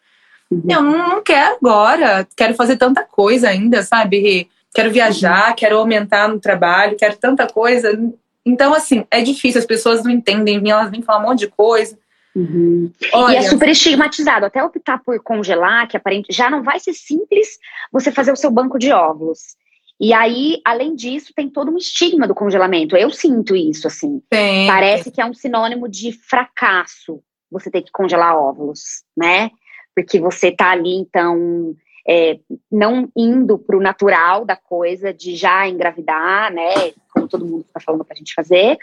[0.51, 0.63] Uhum.
[0.67, 2.27] Eu não, não quero agora.
[2.35, 4.49] Quero fazer tanta coisa ainda, sabe?
[4.73, 7.97] Quero viajar, quero aumentar no trabalho, quero tanta coisa.
[8.45, 9.59] Então, assim, é difícil.
[9.59, 11.97] As pessoas não entendem, elas vêm falar um monte de coisa.
[12.35, 12.91] Uhum.
[13.13, 14.45] Olha, E é super estigmatizado.
[14.45, 17.59] Até optar por congelar, que aparente já não vai ser simples
[17.91, 19.55] você fazer o seu banco de óvulos.
[19.99, 22.97] E aí, além disso, tem todo um estigma do congelamento.
[22.97, 24.21] Eu sinto isso, assim.
[24.29, 24.65] tem.
[24.65, 29.51] Parece que é um sinônimo de fracasso você ter que congelar óvulos, né?
[29.95, 31.75] Porque você tá ali, então,
[32.07, 32.39] é,
[32.71, 36.91] não indo pro natural da coisa de já engravidar, né?
[37.13, 38.77] Como todo mundo tá falando pra gente fazer.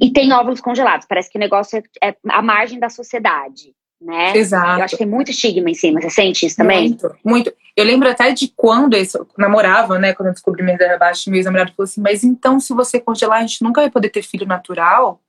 [0.00, 1.06] E tem óvulos congelados.
[1.06, 4.36] Parece que o negócio é, é à margem da sociedade, né?
[4.36, 4.78] Exato.
[4.78, 6.00] Eu acho que tem muito estigma em cima.
[6.00, 6.88] Você sente isso também?
[6.88, 7.52] Muito, muito.
[7.76, 9.04] Eu lembro até de quando eu
[9.38, 10.14] namorava, né?
[10.14, 13.38] Quando eu descobri minha ideia abaixo, meu ex-namorado falou assim: Mas então, se você congelar,
[13.38, 15.20] a gente nunca vai poder ter filho natural?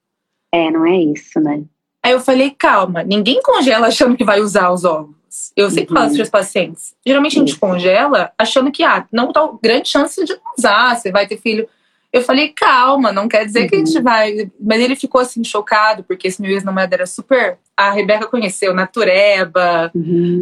[0.51, 1.63] É, não é isso, né?
[2.05, 5.15] Aí eu falei: Calma, ninguém congela achando que vai usar os óvulos.
[5.57, 6.01] Eu sempre Uhum.
[6.01, 7.59] falo para os pacientes: geralmente a gente Isso.
[7.59, 11.67] congela achando que, ah, não tá grande chance de não usar, você vai ter filho.
[12.13, 13.85] Eu falei, calma, não quer dizer que a Uhum.
[13.85, 14.49] gente vai.
[14.61, 17.57] Mas ele ficou assim, chocado, porque esse meu ex-namorado era super.
[17.75, 19.91] A Rebeca conheceu, natureba,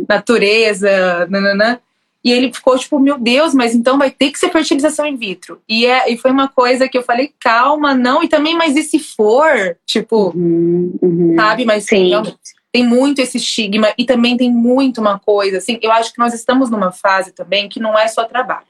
[0.08, 1.80] natureza, nananã.
[2.23, 5.62] E ele ficou tipo, meu Deus, mas então vai ter que ser fertilização in vitro.
[5.67, 8.23] E, é, e foi uma coisa que eu falei, calma, não.
[8.23, 9.77] E também, mas e se for?
[9.86, 11.36] Tipo, Uhum, uhum.
[11.36, 11.65] sabe?
[11.65, 12.09] Mas Sim.
[12.09, 12.38] realmente,
[12.71, 16.33] tem muito esse estigma e também tem muito uma coisa, assim, eu acho que nós
[16.33, 18.65] estamos numa fase também que não é só trabalho.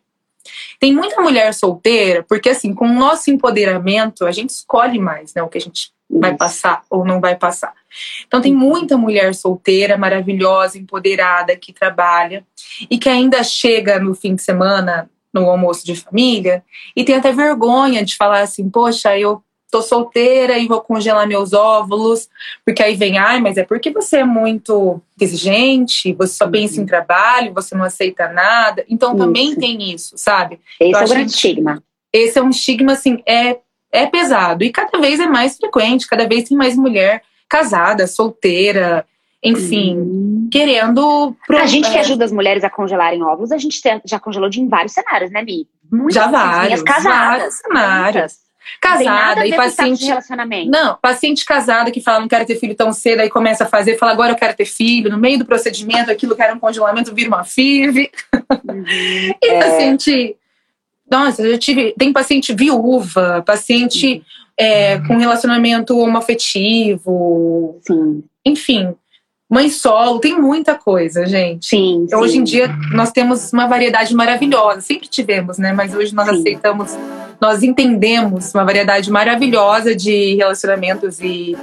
[0.78, 5.42] Tem muita mulher solteira, porque assim, com o nosso empoderamento, a gente escolhe mais, né,
[5.42, 7.73] o que a gente vai passar ou não vai passar.
[8.28, 12.45] Então tem muita mulher solteira, maravilhosa, empoderada, que trabalha
[12.89, 16.63] e que ainda chega no fim de semana, no almoço de família,
[16.95, 21.52] e tem até vergonha de falar assim, poxa, eu tô solteira e vou congelar meus
[21.52, 22.30] óvulos,
[22.63, 26.86] porque aí vem, ai, mas é porque você é muito exigente, você só pensa em
[26.86, 28.86] trabalho, você não aceita nada.
[28.88, 29.60] Então também Isso.
[29.60, 30.60] tem isso, sabe?
[30.80, 31.84] Esse Eu é o grande estigma.
[32.13, 33.58] Esse é um estigma, assim, é,
[33.94, 34.64] é pesado.
[34.64, 39.06] E cada vez é mais frequente, cada vez tem mais mulher casada, solteira,
[39.44, 40.50] enfim, Uhum.
[40.52, 41.36] querendo.
[41.46, 44.50] pro- A gente que é, ajuda as mulheres a congelarem óvulos, a gente já congelou
[44.50, 45.68] de em vários cenários, né, Mi?
[45.92, 47.38] Muitas Já vários, casadas.
[47.38, 48.14] vários cenários.
[48.14, 50.06] nada a Casada e paciente.
[50.06, 50.72] relacionamento.
[50.72, 53.98] Não, paciente casada que fala não quero ter filho tão cedo, aí começa a fazer,
[53.98, 57.14] fala agora eu quero ter filho, no meio do procedimento, aquilo que era um congelamento
[57.14, 58.10] vira uma FIV.
[58.64, 58.84] Uhum.
[59.44, 59.60] E É.
[59.64, 60.36] paciente.
[61.13, 61.93] Nossa, eu tive.
[61.95, 64.23] Tem paciente viúva, paciente
[64.58, 68.23] é, com relacionamento homoafetivo, Sim.
[68.43, 68.95] enfim.
[69.47, 71.67] mãe solo, tem muita coisa, gente.
[71.67, 72.06] Sim.
[72.06, 75.71] Então, hoje em dia nós temos uma variedade maravilhosa, sempre tivemos, né?
[75.71, 76.39] Mas hoje nós sim.
[76.39, 76.97] aceitamos,
[77.39, 81.56] nós entendemos uma variedade maravilhosa de relacionamentos e,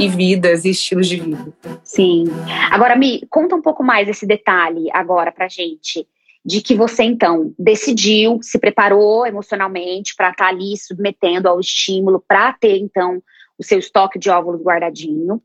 [0.00, 1.46] e vidas e estilos de vida.
[1.84, 2.24] Sim.
[2.72, 6.04] Agora, me conta um pouco mais esse detalhe agora pra gente.
[6.46, 12.22] De que você então decidiu, se preparou emocionalmente para estar tá ali submetendo ao estímulo,
[12.26, 13.20] para ter então
[13.58, 15.42] o seu estoque de óvulos guardadinho.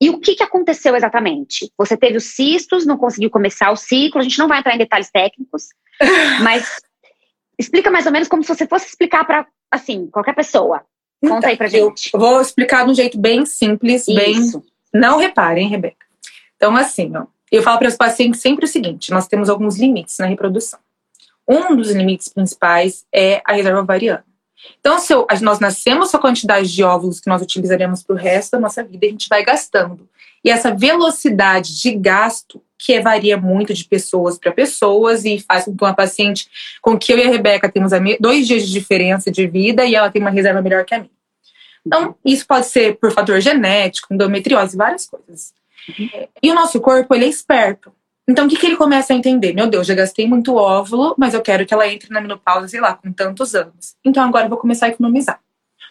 [0.00, 1.72] E o que, que aconteceu exatamente?
[1.76, 4.78] Você teve os cistos, não conseguiu começar o ciclo, a gente não vai entrar em
[4.78, 5.68] detalhes técnicos,
[6.42, 6.80] mas
[7.58, 10.84] explica mais ou menos como se você fosse explicar para, assim, qualquer pessoa.
[11.20, 12.10] Conta então, aí pra gente.
[12.12, 14.14] Eu vou explicar de um jeito bem simples, Isso.
[14.14, 14.70] bem.
[14.92, 16.04] Não reparem, Rebeca.
[16.56, 20.18] Então, assim, ó, eu falo para os pacientes sempre o seguinte: nós temos alguns limites
[20.18, 20.78] na reprodução.
[21.48, 24.24] Um dos limites principais é a reserva ovariana.
[24.80, 28.18] Então, se eu, nós nascemos com a quantidade de óvulos que nós utilizaremos para o
[28.18, 30.08] resto da nossa vida, a gente vai gastando.
[30.42, 35.76] E essa velocidade de gasto, que varia muito de pessoas para pessoas e faz com
[35.76, 36.48] que uma paciente,
[36.82, 40.10] com que eu e a Rebeca temos dois dias de diferença de vida e ela
[40.10, 41.10] tem uma reserva melhor que a minha.
[41.86, 45.52] Então, isso pode ser por fator genético, endometriose, várias coisas.
[46.42, 47.92] E o nosso corpo, ele é esperto.
[48.26, 49.52] Então, o que, que ele começa a entender?
[49.52, 52.80] Meu Deus, já gastei muito óvulo, mas eu quero que ela entre na menopausa, sei
[52.80, 53.96] lá, com tantos anos.
[54.02, 55.40] Então, agora eu vou começar a economizar.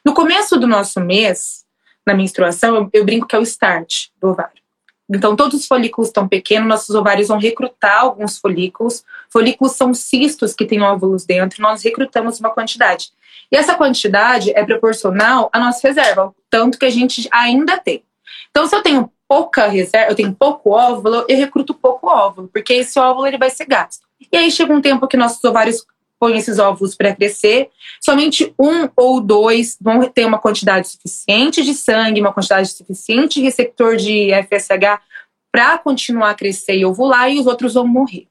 [0.03, 1.63] No começo do nosso mês,
[2.05, 4.63] na menstruação, eu, eu brinco que é o start do ovário.
[5.09, 9.03] Então, todos os folículos estão pequenos, nossos ovários vão recrutar alguns folículos.
[9.29, 13.11] Folículos são cistos que têm óvulos dentro, nós recrutamos uma quantidade.
[13.51, 18.03] E essa quantidade é proporcional à nossa reserva, tanto que a gente ainda tem.
[18.49, 22.71] Então, se eu tenho pouca reserva, eu tenho pouco óvulo, eu recruto pouco óvulo, porque
[22.73, 24.05] esse óvulo ele vai ser gasto.
[24.31, 25.83] E aí chega um tempo que nossos ovários
[26.19, 31.73] põem esses óvulos para crescer, somente um ou dois vão ter uma quantidade suficiente de
[31.73, 35.01] sangue, uma quantidade suficiente de receptor de FSH
[35.51, 38.27] para continuar a crescer e ovular, e os outros vão morrer.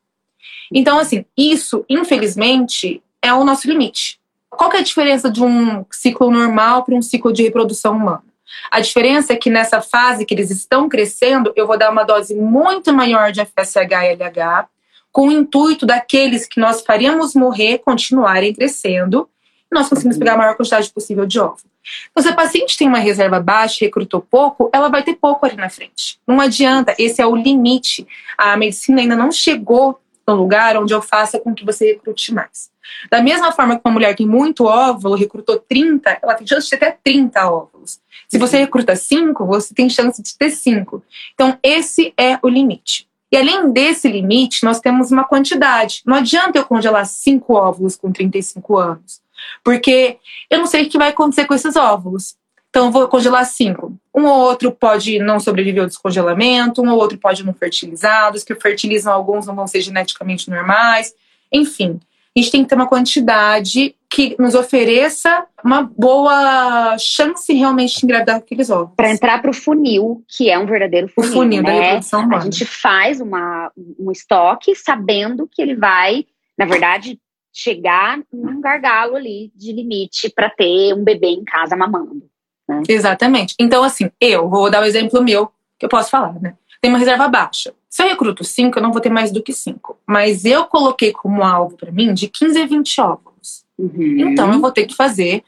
[0.73, 4.21] Então, assim, isso, infelizmente, é o nosso limite.
[4.49, 8.32] Qual é a diferença de um ciclo normal para um ciclo de reprodução humana?
[8.71, 12.35] A diferença é que nessa fase que eles estão crescendo, eu vou dar uma dose
[12.35, 14.69] muito maior de FSH e LH,
[15.11, 19.29] com o intuito daqueles que nós faríamos morrer continuarem crescendo,
[19.71, 21.71] e nós conseguimos pegar a maior quantidade possível de óvulo.
[22.11, 25.57] Então, se a paciente tem uma reserva baixa recrutou pouco, ela vai ter pouco ali
[25.57, 26.19] na frente.
[26.27, 28.07] Não adianta, esse é o limite.
[28.39, 32.71] A medicina ainda não chegou no lugar onde eu faça com que você recrute mais.
[33.11, 36.71] Da mesma forma que uma mulher tem muito óvulo, recrutou 30, ela tem chance de
[36.71, 38.01] ter até 30 óvulos.
[38.29, 41.03] Se você recruta 5, você tem chance de ter 5.
[41.35, 43.09] Então, esse é o limite.
[43.31, 46.03] E além desse limite, nós temos uma quantidade.
[46.07, 49.23] Não adianta eu congelar 5 óvulos com 35 anos,
[49.65, 50.19] porque
[50.51, 52.37] eu não sei o que vai acontecer com esses óvulos.
[52.73, 53.95] Então, eu vou congelar cinco.
[54.15, 58.43] Um ou outro pode não sobreviver ao descongelamento, um ou outro pode não fertilizar, os
[58.43, 61.15] que fertilizam alguns não vão ser geneticamente normais.
[61.53, 62.01] Enfim,
[62.35, 68.07] a gente tem que ter uma quantidade que nos ofereça uma boa chance realmente de
[68.07, 68.95] engravidar aqueles ovos.
[68.97, 71.31] Para entrar para o funil, que é um verdadeiro funil.
[71.31, 71.71] O funil né?
[71.71, 72.39] da reprodução humana.
[72.39, 76.25] A gente faz uma, um estoque sabendo que ele vai,
[76.57, 77.21] na verdade,
[77.53, 82.32] chegar num gargalo ali de limite para ter um bebê em casa mamando.
[82.77, 82.83] Né?
[82.89, 83.55] Exatamente.
[83.59, 86.55] Então, assim, eu vou dar o um exemplo meu, que eu posso falar, né?
[86.81, 87.73] Tem uma reserva baixa.
[87.89, 89.99] Se eu recruto 5, eu não vou ter mais do que 5.
[90.07, 93.65] Mas eu coloquei como alvo para mim de 15 a 20 óvulos.
[93.79, 94.31] Uhum.
[94.31, 95.45] Então eu vou ter que fazer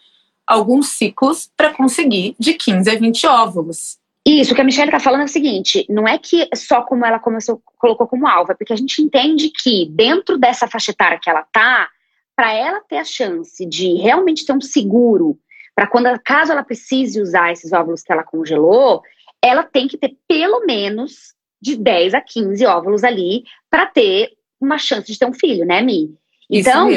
[0.46, 3.98] alguns ciclos para conseguir de 15 a 20 óvulos.
[4.26, 7.04] Isso, o que a Michelle está falando é o seguinte: não é que só como
[7.04, 11.18] ela começou, colocou como alvo, é porque a gente entende que dentro dessa faixa etária
[11.20, 11.88] que ela tá,
[12.34, 15.38] para ela ter a chance de realmente ter um seguro
[15.74, 19.02] para quando, caso ela precise usar esses óvulos que ela congelou,
[19.42, 24.78] ela tem que ter pelo menos de 10 a 15 óvulos ali para ter uma
[24.78, 26.14] chance de ter um filho, né, Mi?
[26.48, 26.88] Então,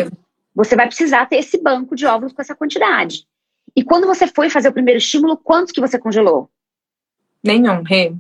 [0.54, 3.26] você vai precisar ter esse banco de óvulos com essa quantidade.
[3.76, 6.50] E quando você foi fazer o primeiro estímulo, quantos que você congelou?
[7.44, 8.14] Nenhum, Rê.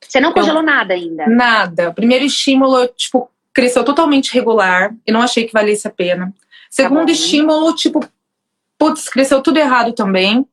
[0.00, 1.26] Você não congelou nada ainda?
[1.26, 1.90] Nada.
[1.90, 6.26] O primeiro estímulo, tipo, cresceu totalmente regular e não achei que valesse a pena.
[6.26, 6.32] Tá
[6.70, 8.00] Segundo tá estímulo, tipo,
[8.78, 10.46] putz, cresceu tudo errado também.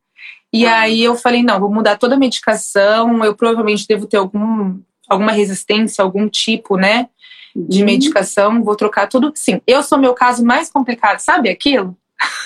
[0.53, 0.81] E ah.
[0.81, 5.31] aí eu falei, não, vou mudar toda a medicação, eu provavelmente devo ter algum, alguma
[5.31, 7.07] resistência, algum tipo, né,
[7.55, 7.85] de uhum.
[7.85, 9.31] medicação, vou trocar tudo.
[9.35, 11.95] Sim, eu sou meu caso mais complicado, sabe aquilo?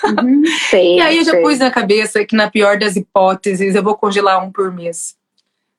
[0.04, 1.42] Uhum, sei, e aí eu já sei.
[1.42, 5.16] pus na cabeça que na pior das hipóteses eu vou congelar um por mês.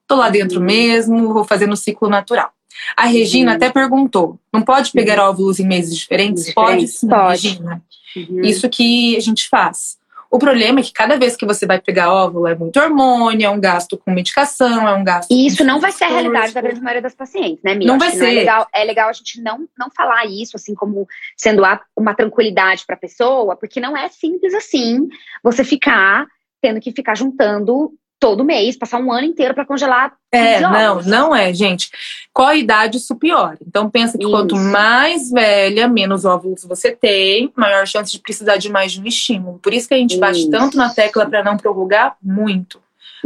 [0.06, 0.66] Tô lá dentro uhum.
[0.66, 2.52] mesmo, vou fazer no ciclo natural.
[2.96, 3.56] A Regina uhum.
[3.56, 5.30] até perguntou: não pode pegar uhum.
[5.30, 6.46] óvulos em meses diferentes?
[6.46, 6.54] diferentes?
[6.54, 7.48] Pode sim, pode.
[7.48, 7.82] Regina.
[8.16, 8.40] Uhum.
[8.42, 9.98] Isso que a gente faz.
[10.30, 13.50] O problema é que cada vez que você vai pegar óvulo é muito hormônio, é
[13.50, 15.30] um gasto com medicação, é um gasto.
[15.30, 17.86] E isso não vai ser a realidade da grande maioria das pacientes, né, Mia?
[17.86, 18.18] Não vai ser.
[18.18, 21.62] Não é, legal, é legal a gente não, não falar isso assim como sendo
[21.96, 25.08] uma tranquilidade para a pessoa, porque não é simples assim
[25.42, 26.26] você ficar
[26.60, 30.14] tendo que ficar juntando todo mês, passar um ano inteiro para congelar.
[30.32, 31.90] É, não, não é, gente.
[32.32, 33.58] Qual a idade isso piora?
[33.66, 34.32] Então pensa que isso.
[34.32, 39.06] quanto mais velha, menos óvulos você tem, maior chance de precisar de mais de um
[39.06, 39.58] estímulo.
[39.58, 40.20] Por isso que a gente isso.
[40.20, 42.80] bate tanto na tecla para não prorrogar muito,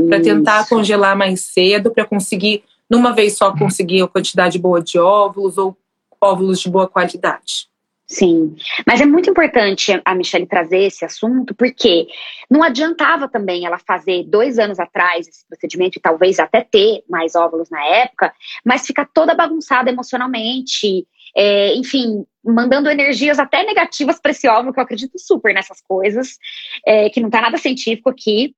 [0.08, 4.98] para tentar congelar mais cedo, para conseguir numa vez só conseguir a quantidade boa de
[4.98, 5.76] óvulos ou
[6.20, 7.69] óvulos de boa qualidade.
[8.10, 12.08] Sim, mas é muito importante a Michelle trazer esse assunto, porque
[12.50, 17.36] não adiantava também ela fazer dois anos atrás esse procedimento e talvez até ter mais
[17.36, 24.32] óvulos na época, mas ficar toda bagunçada emocionalmente, é, enfim, mandando energias até negativas para
[24.32, 26.36] esse óvulo, que eu acredito super nessas coisas,
[26.84, 28.56] é, que não tá nada científico aqui,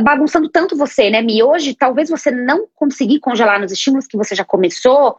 [0.00, 1.42] bagunçando tanto você, né, Mi?
[1.42, 5.18] Hoje, talvez você não conseguir congelar nos estímulos que você já começou,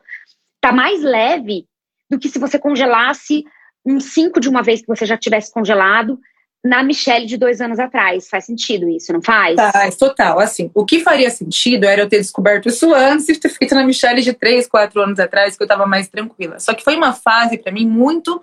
[0.60, 1.67] tá mais leve
[2.10, 3.43] do que se você congelasse
[3.86, 6.19] um 5 de uma vez que você já tivesse congelado
[6.65, 8.28] na Michelle de dois anos atrás.
[8.28, 9.56] Faz sentido isso, não faz?
[9.56, 10.39] Faz, total.
[10.39, 13.84] Assim, o que faria sentido era eu ter descoberto isso antes e ter feito na
[13.84, 16.58] Michelle de três, quatro anos atrás, que eu tava mais tranquila.
[16.60, 18.41] Só que foi uma fase, para mim, muito.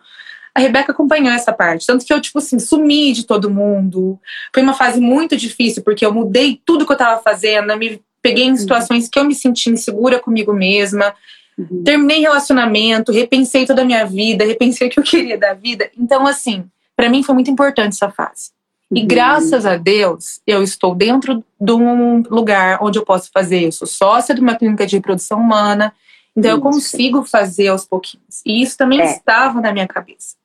[0.55, 1.85] A Rebeca acompanhou essa parte.
[1.85, 4.20] Tanto que eu, tipo assim, sumi de todo mundo.
[4.55, 8.44] Foi uma fase muito difícil, porque eu mudei tudo que eu tava fazendo, me peguei
[8.44, 8.57] em uhum.
[8.57, 11.12] situações que eu me senti insegura comigo mesma.
[11.58, 11.82] Uhum.
[11.84, 15.90] Terminei relacionamento, repensei toda a minha vida, repensei o que eu queria da vida.
[15.96, 16.64] Então, assim,
[16.96, 18.50] para mim foi muito importante essa fase.
[18.90, 19.06] E uhum.
[19.06, 23.64] graças a Deus, eu estou dentro de um lugar onde eu posso fazer.
[23.64, 25.94] Eu sou sócia de uma clínica de reprodução humana,
[26.36, 26.58] então isso.
[26.58, 28.42] eu consigo fazer aos pouquinhos.
[28.44, 29.04] E isso também é.
[29.04, 30.36] estava na minha cabeça.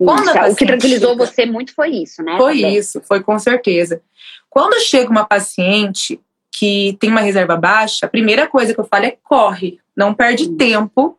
[0.00, 2.36] o que tranquilizou chega, você muito foi isso, né?
[2.36, 2.76] Foi também.
[2.76, 4.02] isso, foi com certeza.
[4.50, 6.20] Quando chega uma paciente
[6.50, 10.50] que tem uma reserva baixa, a primeira coisa que eu falo é corre, não perde
[10.56, 11.18] tempo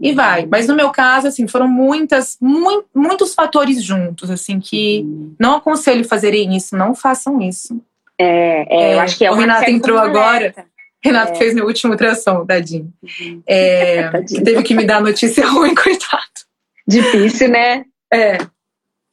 [0.00, 0.46] e vai.
[0.46, 5.04] Mas no meu caso, assim, foram muitas, mu muitos fatores juntos, assim, que
[5.38, 7.80] não aconselho fazerem isso, não façam isso.
[8.18, 10.54] É, é, eu acho que é o Renato entrou agora.
[11.04, 11.34] Renato é.
[11.34, 12.92] fez meu último ultrassom, tadinho.
[13.02, 13.42] Uhum.
[13.46, 14.44] É, tadinho.
[14.44, 16.22] Teve que me dar notícia ruim, coitado.
[16.86, 17.84] Difícil, né?
[18.12, 18.38] É.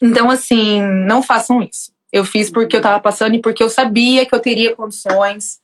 [0.01, 1.91] Então, assim, não façam isso.
[2.11, 5.59] Eu fiz porque eu tava passando e porque eu sabia que eu teria condições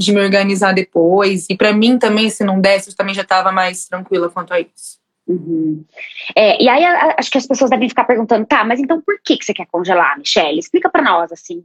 [0.00, 1.46] de me organizar depois.
[1.50, 4.60] E para mim também, se não desse, eu também já estava mais tranquila quanto a
[4.60, 4.98] isso.
[5.28, 5.84] Uhum.
[6.34, 6.84] É, e aí
[7.18, 9.66] acho que as pessoas devem ficar perguntando, tá, mas então por que, que você quer
[9.66, 10.58] congelar, Michelle?
[10.58, 11.64] Explica para nós, assim.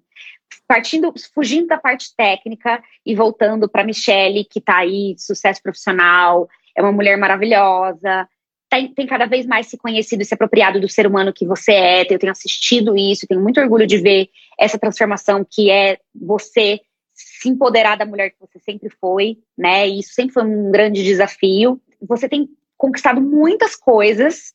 [0.68, 6.82] Partindo, fugindo da parte técnica e voltando para Michelle, que está aí, sucesso profissional, é
[6.82, 8.28] uma mulher maravilhosa,
[8.70, 11.72] tem, tem, cada vez mais se conhecido e se apropriado do ser humano que você
[11.72, 12.02] é.
[12.10, 16.82] Eu tenho assistido isso, tenho muito orgulho de ver essa transformação que é você
[17.16, 19.88] se empoderar da mulher que você sempre foi, né?
[19.88, 21.82] E isso sempre foi um grande desafio.
[22.02, 24.54] Você tem conquistado muitas coisas,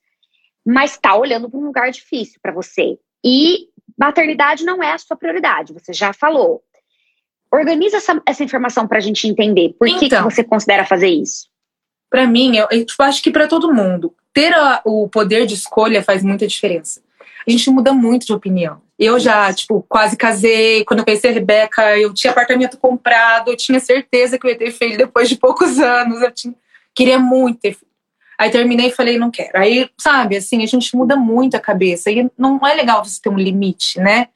[0.64, 2.98] mas está olhando para um lugar difícil para você.
[3.24, 3.68] E
[3.98, 6.62] maternidade não é a sua prioridade, você já falou.
[7.52, 9.74] Organiza essa, essa informação para a gente entender.
[9.78, 11.48] Por que, então, que você considera fazer isso?
[12.08, 16.02] Para mim, eu, eu, acho que para todo mundo, ter a, o poder de escolha
[16.02, 17.02] faz muita diferença.
[17.46, 18.82] A gente muda muito de opinião.
[19.00, 20.84] Eu já, tipo, quase casei.
[20.84, 24.58] Quando eu conheci a Rebeca, eu tinha apartamento comprado, eu tinha certeza que eu ia
[24.58, 26.20] ter filho depois de poucos anos.
[26.20, 26.54] Eu tinha,
[26.94, 27.90] queria muito ter filho.
[28.38, 29.58] Aí terminei e falei, não quero.
[29.58, 32.10] Aí, sabe, assim, a gente muda muito a cabeça.
[32.10, 34.28] E não é legal você ter um limite, né?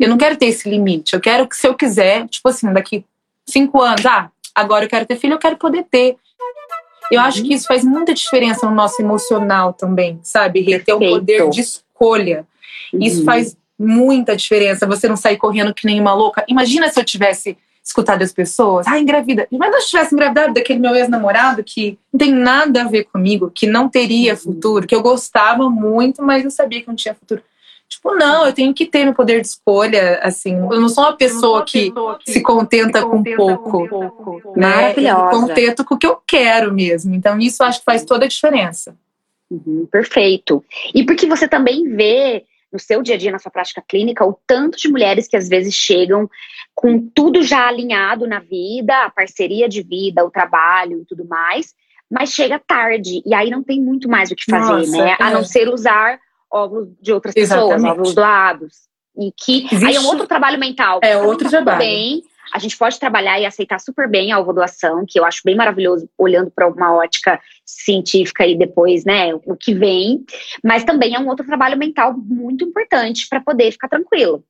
[0.00, 1.14] Eu não quero ter esse limite.
[1.14, 3.04] Eu quero que, se eu quiser, tipo assim, daqui
[3.46, 6.16] cinco anos, ah, agora eu quero ter filho, eu quero poder ter.
[7.10, 10.64] Eu acho que isso faz muita diferença no nosso emocional também, sabe?
[10.80, 12.44] Ter o poder de escolha.
[12.92, 13.24] Isso uhum.
[13.24, 16.44] faz muita diferença você não sair correndo que nem uma louca.
[16.48, 17.56] Imagina se eu tivesse
[17.88, 19.48] escutado as pessoas, ah, engravida.
[19.50, 23.50] Imagina se eu tivesse engravidado daquele meu ex-namorado que não tem nada a ver comigo,
[23.50, 24.38] que não teria uhum.
[24.38, 27.42] futuro, que eu gostava muito, mas eu sabia que não tinha futuro.
[27.88, 30.54] Tipo, não, eu tenho que ter meu poder de escolha, assim.
[30.54, 31.90] Eu não sou uma pessoa, que,
[32.22, 33.88] que, se contenta, se contenta com pouco.
[33.88, 34.68] Com pouco né?
[34.68, 35.22] Maravilhosa.
[35.22, 37.14] Eu contento com o que eu quero mesmo.
[37.14, 38.94] Então, isso acho que faz toda a diferença.
[39.50, 40.62] Uhum, perfeito.
[40.94, 44.38] E porque você também vê no seu dia a dia, na sua prática clínica, o
[44.46, 46.28] tanto de mulheres que às vezes chegam
[46.74, 51.74] com tudo já alinhado na vida, a parceria de vida, o trabalho e tudo mais,
[52.10, 55.16] mas chega tarde e aí não tem muito mais o que fazer, Nossa, né?
[55.18, 55.22] É.
[55.22, 56.18] A não ser usar
[56.50, 57.74] óvulos de outras Exatamente.
[57.74, 58.88] pessoas, óvulos doados.
[59.16, 59.84] E que Existe...
[59.84, 61.00] aí é um outro trabalho mental.
[61.02, 61.78] É outro tá trabalho.
[61.78, 62.22] Bem,
[62.52, 66.08] a gente pode trabalhar e aceitar super bem a ovodoação, que eu acho bem maravilhoso,
[66.16, 70.24] olhando para uma ótica científica e depois, né, o que vem.
[70.64, 74.44] Mas também é um outro trabalho mental muito importante para poder ficar tranquilo.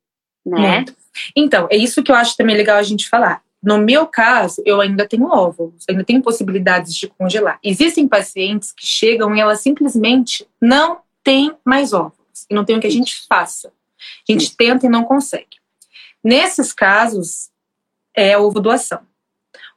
[0.46, 0.76] né?
[0.76, 0.94] Muito.
[1.36, 3.42] Então, é isso que eu acho também legal a gente falar.
[3.62, 7.58] No meu caso, eu ainda tenho óvulos, ainda tenho possibilidades de congelar.
[7.62, 12.80] Existem pacientes que chegam e elas simplesmente não têm mais óvulos e não tem o
[12.80, 13.72] que a gente faça.
[14.28, 15.58] A gente tenta e não consegue.
[16.22, 17.50] Nesses casos,
[18.18, 19.00] é ovo doação.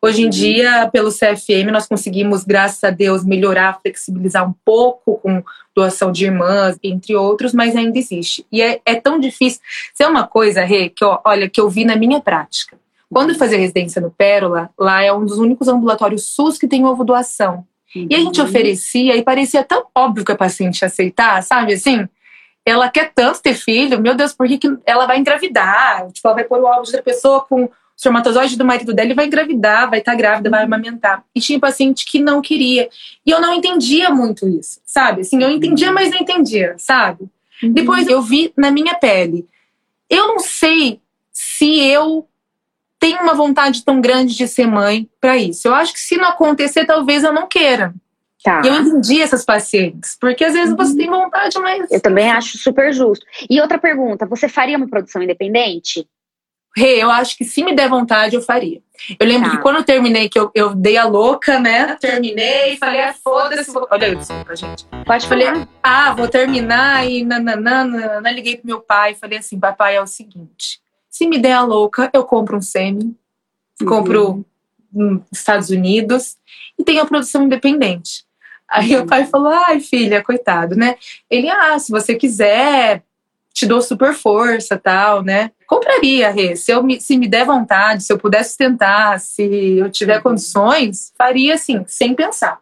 [0.03, 5.43] Hoje em dia, pelo CFM, nós conseguimos, graças a Deus, melhorar, flexibilizar um pouco com
[5.75, 8.43] doação de irmãs, entre outros, mas ainda existe.
[8.51, 9.61] E é, é tão difícil.
[9.93, 12.79] Isso é uma coisa, Rê, que ó, olha, que eu vi na minha prática.
[13.13, 16.83] Quando eu fazia residência no Pérola, lá é um dos únicos ambulatórios SUS que tem
[16.83, 17.63] ovo doação.
[17.95, 18.07] Uhum.
[18.09, 18.47] E a gente uhum.
[18.47, 22.07] oferecia e parecia tão óbvio que a paciente aceitar, sabe assim?
[22.65, 26.09] Ela quer tanto ter filho, meu Deus, por que, que ela vai engravidar?
[26.11, 27.69] Tipo, ela vai pôr o ovo de outra pessoa com
[28.01, 31.23] espermatozoide do marido dela vai engravidar, vai estar tá grávida, vai amamentar.
[31.35, 32.89] E tinha paciente que não queria.
[33.23, 35.21] E eu não entendia muito isso, sabe?
[35.21, 37.29] Assim, eu entendia, mas não entendia, sabe?
[37.61, 37.71] Uhum.
[37.71, 39.47] Depois eu vi na minha pele.
[40.09, 40.99] Eu não sei
[41.31, 42.27] se eu
[42.99, 45.67] tenho uma vontade tão grande de ser mãe para isso.
[45.67, 47.93] Eu acho que se não acontecer, talvez eu não queira.
[48.43, 48.63] Tá.
[48.65, 50.77] Eu entendi essas pacientes, porque às vezes uhum.
[50.77, 51.91] você tem vontade, mas.
[51.91, 53.23] Eu também acho super justo.
[53.47, 56.07] E outra pergunta: você faria uma produção independente?
[56.75, 58.81] Rê, hey, eu acho que se me der vontade, eu faria.
[59.19, 59.57] Eu lembro tá.
[59.57, 61.95] que quando eu terminei, que eu, eu dei a louca, né?
[61.99, 63.71] Terminei, falei, ah, foda-se.
[63.89, 64.85] Olha isso pra gente.
[65.05, 65.67] Pode falei, falar.
[65.83, 68.31] ah, vou terminar e nananana.
[68.31, 70.79] Liguei pro meu pai e falei assim, papai, é o seguinte.
[71.09, 73.15] Se me der a louca, eu compro um semi,
[73.81, 73.87] uhum.
[73.87, 74.45] compro
[74.93, 76.37] nos Estados Unidos
[76.79, 78.23] e tenho a produção independente.
[78.69, 79.03] Aí uhum.
[79.03, 80.95] o pai falou, ai, filha, coitado, né?
[81.29, 83.03] Ele, ah, se você quiser,
[83.53, 85.51] te dou super força, tal, né?
[85.67, 86.55] Compraria, Rê.
[86.55, 90.23] Se, eu me, se me der vontade, se eu puder sustentar, se eu tiver uhum.
[90.23, 92.59] condições, faria assim, sem pensar.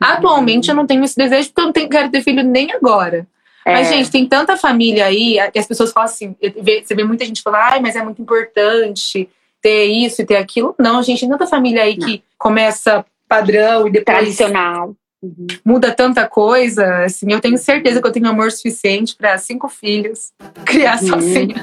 [0.00, 0.08] Uhum.
[0.08, 3.26] Atualmente eu não tenho esse desejo porque eu não tenho, quero ter filho nem agora.
[3.64, 3.72] É.
[3.72, 7.42] Mas, gente, tem tanta família aí, e as pessoas falam assim, você vê muita gente
[7.42, 9.28] falando, ai, mas é muito importante
[9.60, 10.74] ter isso e ter aquilo.
[10.78, 12.06] Não, gente, tem tanta família aí não.
[12.06, 14.18] que começa padrão e depois.
[14.18, 14.94] Tradicional.
[15.26, 15.46] Uhum.
[15.64, 20.32] Muda tanta coisa, assim, eu tenho certeza que eu tenho amor suficiente para cinco filhos
[20.64, 21.08] criar uhum.
[21.08, 21.56] sozinha.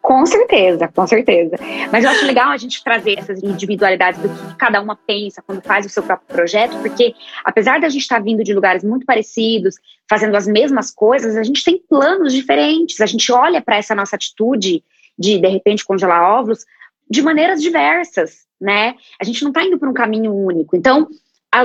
[0.00, 1.56] Com certeza, com certeza.
[1.90, 5.62] Mas eu acho legal a gente trazer essas individualidades do que cada uma pensa quando
[5.62, 7.14] faz o seu próprio projeto, porque
[7.44, 9.76] apesar da gente estar vindo de lugares muito parecidos,
[10.08, 13.00] fazendo as mesmas coisas, a gente tem planos diferentes.
[13.00, 14.84] A gente olha para essa nossa atitude
[15.18, 16.64] de de repente congelar ovos
[17.08, 18.94] de maneiras diversas, né?
[19.20, 20.76] A gente não está indo por um caminho único.
[20.76, 21.08] Então,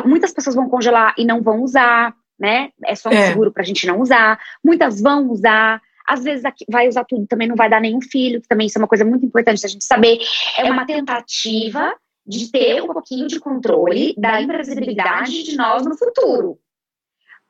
[0.06, 2.70] muitas pessoas vão congelar e não vão usar, né?
[2.86, 3.28] É só um é.
[3.28, 4.40] seguro para a gente não usar.
[4.64, 5.82] Muitas vão usar.
[6.08, 8.82] Às vezes vai usar tudo, também não vai dar nenhum filho, que também isso é
[8.82, 10.20] uma coisa muito importante a gente saber.
[10.58, 11.94] É uma tentativa
[12.26, 16.60] de ter um pouquinho de controle da imprevisibilidade de nós no futuro.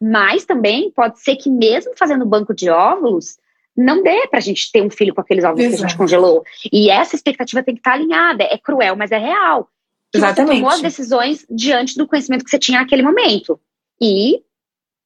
[0.02, 3.38] Mas também pode ser que mesmo fazendo banco de óvulos,
[3.76, 5.78] não dê pra gente ter um filho com aqueles óvulos Exato.
[5.78, 6.44] que a gente congelou.
[6.72, 8.44] E essa expectativa tem que estar alinhada.
[8.44, 9.70] É cruel, mas é real.
[10.12, 10.55] Que Exatamente.
[10.55, 13.60] Você tomou as decisões diante do conhecimento que você tinha naquele momento.
[14.01, 14.41] E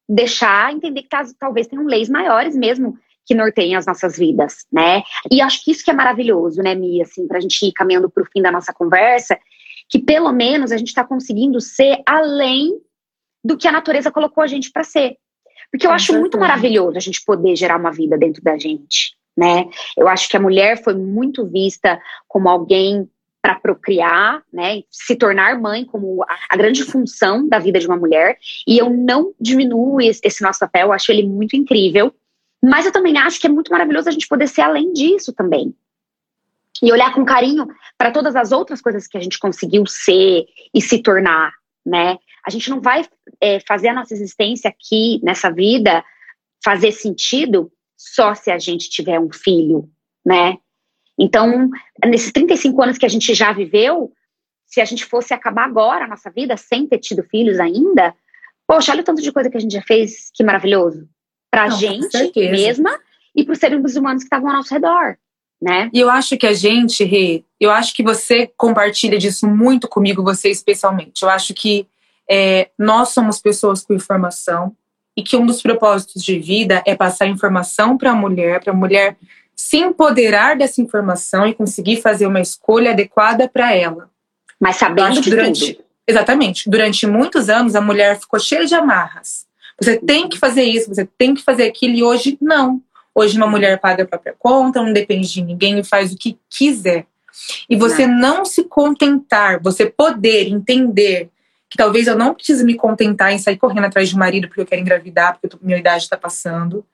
[0.08, 5.02] deixar entender que talvez tenham leis maiores mesmo que norteiem as nossas vidas, né?
[5.32, 8.26] E acho que isso que é maravilhoso, né, Mia, assim, pra gente ir caminhando pro
[8.26, 9.40] fim da nossa conversa,
[9.90, 12.72] que pelo menos a gente está conseguindo ser além
[13.44, 15.18] do que a natureza colocou a gente para ser.
[15.72, 19.16] Porque eu Com acho muito maravilhoso a gente poder gerar uma vida dentro da gente,
[19.36, 19.66] né?
[19.98, 23.10] Eu acho que a mulher foi muito vista como alguém
[23.44, 27.98] para procriar, né, se tornar mãe como a, a, grande função da vida de uma
[27.98, 32.16] mulher, e eu não diminuo esse, esse nosso papel, eu acho ele muito incrível,
[32.64, 35.76] mas eu também acho que é muito maravilhoso a gente poder ser além disso também.
[36.82, 37.68] E olhar com carinho
[37.98, 41.52] para todas as outras coisas que a gente conseguiu ser e se tornar,
[41.86, 42.18] né?
[42.46, 43.06] A gente não vai
[43.42, 46.04] é, fazer a nossa existência aqui, nessa vida,
[46.64, 49.90] fazer sentido só se a gente tiver um filho,
[50.26, 50.58] né?
[51.20, 51.70] Então,
[52.06, 54.12] nesses 35 anos que a gente já viveu,
[54.66, 58.14] se a gente fosse acabar agora a nossa vida sem ter tido filhos ainda,
[58.68, 61.08] poxa, olha o tanto de coisa que a gente já fez, que maravilhoso
[61.52, 63.00] para a gente mesma
[63.36, 65.18] e para os seres humanos que estavam ao nosso redor.
[65.62, 65.90] Né?
[65.94, 70.24] E eu acho que a gente, Rê, eu acho que você compartilha disso muito comigo,
[70.24, 71.22] você especialmente.
[71.22, 71.88] Eu acho que
[72.30, 74.76] é, nós somos pessoas com informação
[75.16, 78.76] e que um dos propósitos de vida é passar informação para a mulher, para a
[78.76, 79.16] mulher
[79.56, 84.10] se empoderar dessa informação e conseguir fazer uma escolha adequada para ela.
[84.60, 85.86] Mas sabendo de durante, tudo.
[86.08, 86.70] Exatamente.
[86.70, 89.46] Durante muitos anos, a mulher ficou cheia de amarras.
[89.80, 92.82] Você tem que fazer isso, você tem que fazer aquilo, e hoje não.
[93.16, 96.38] Hoje uma mulher paga a própria conta, não depende de ninguém e faz o que
[96.50, 97.06] quiser.
[97.70, 101.30] E você não, não se contentar, você poder entender
[101.74, 104.62] que talvez eu não precise me contentar em sair correndo atrás de um marido porque
[104.62, 106.86] eu quero engravidar, porque minha idade está passando.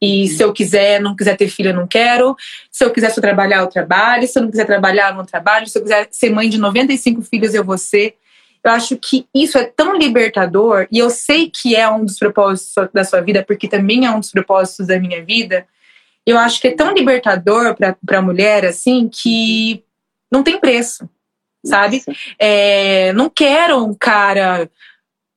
[0.00, 2.34] E se eu quiser, não quiser ter filho, eu não quero.
[2.70, 4.26] Se eu quiser só trabalhar, eu trabalho.
[4.26, 5.66] Se eu não quiser trabalhar, eu não trabalho.
[5.66, 8.16] Se eu quiser ser mãe de 95 filhos, eu vou ser.
[8.64, 12.72] Eu acho que isso é tão libertador, e eu sei que é um dos propósitos
[12.90, 15.66] da sua vida, porque também é um dos propósitos da minha vida.
[16.24, 19.84] Eu acho que é tão libertador para a mulher, assim, que
[20.30, 21.06] não tem preço,
[21.64, 22.02] sabe?
[22.38, 24.70] É, não quero um cara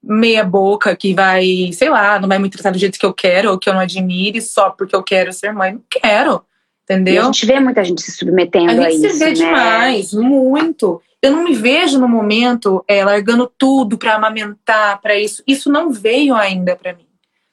[0.01, 3.51] meia boca que vai, sei lá, não vai me tratar do jeito que eu quero
[3.51, 5.73] ou que eu não admire só porque eu quero ser mãe.
[5.73, 6.43] Não quero.
[6.83, 7.15] Entendeu?
[7.15, 9.05] E a gente vê muita gente se submetendo a, a isso.
[9.05, 9.33] A gente se vê né?
[9.33, 11.01] demais, muito.
[11.19, 15.41] Eu não me vejo no momento é, largando tudo para amamentar, para isso.
[15.47, 17.07] Isso não veio ainda para mim,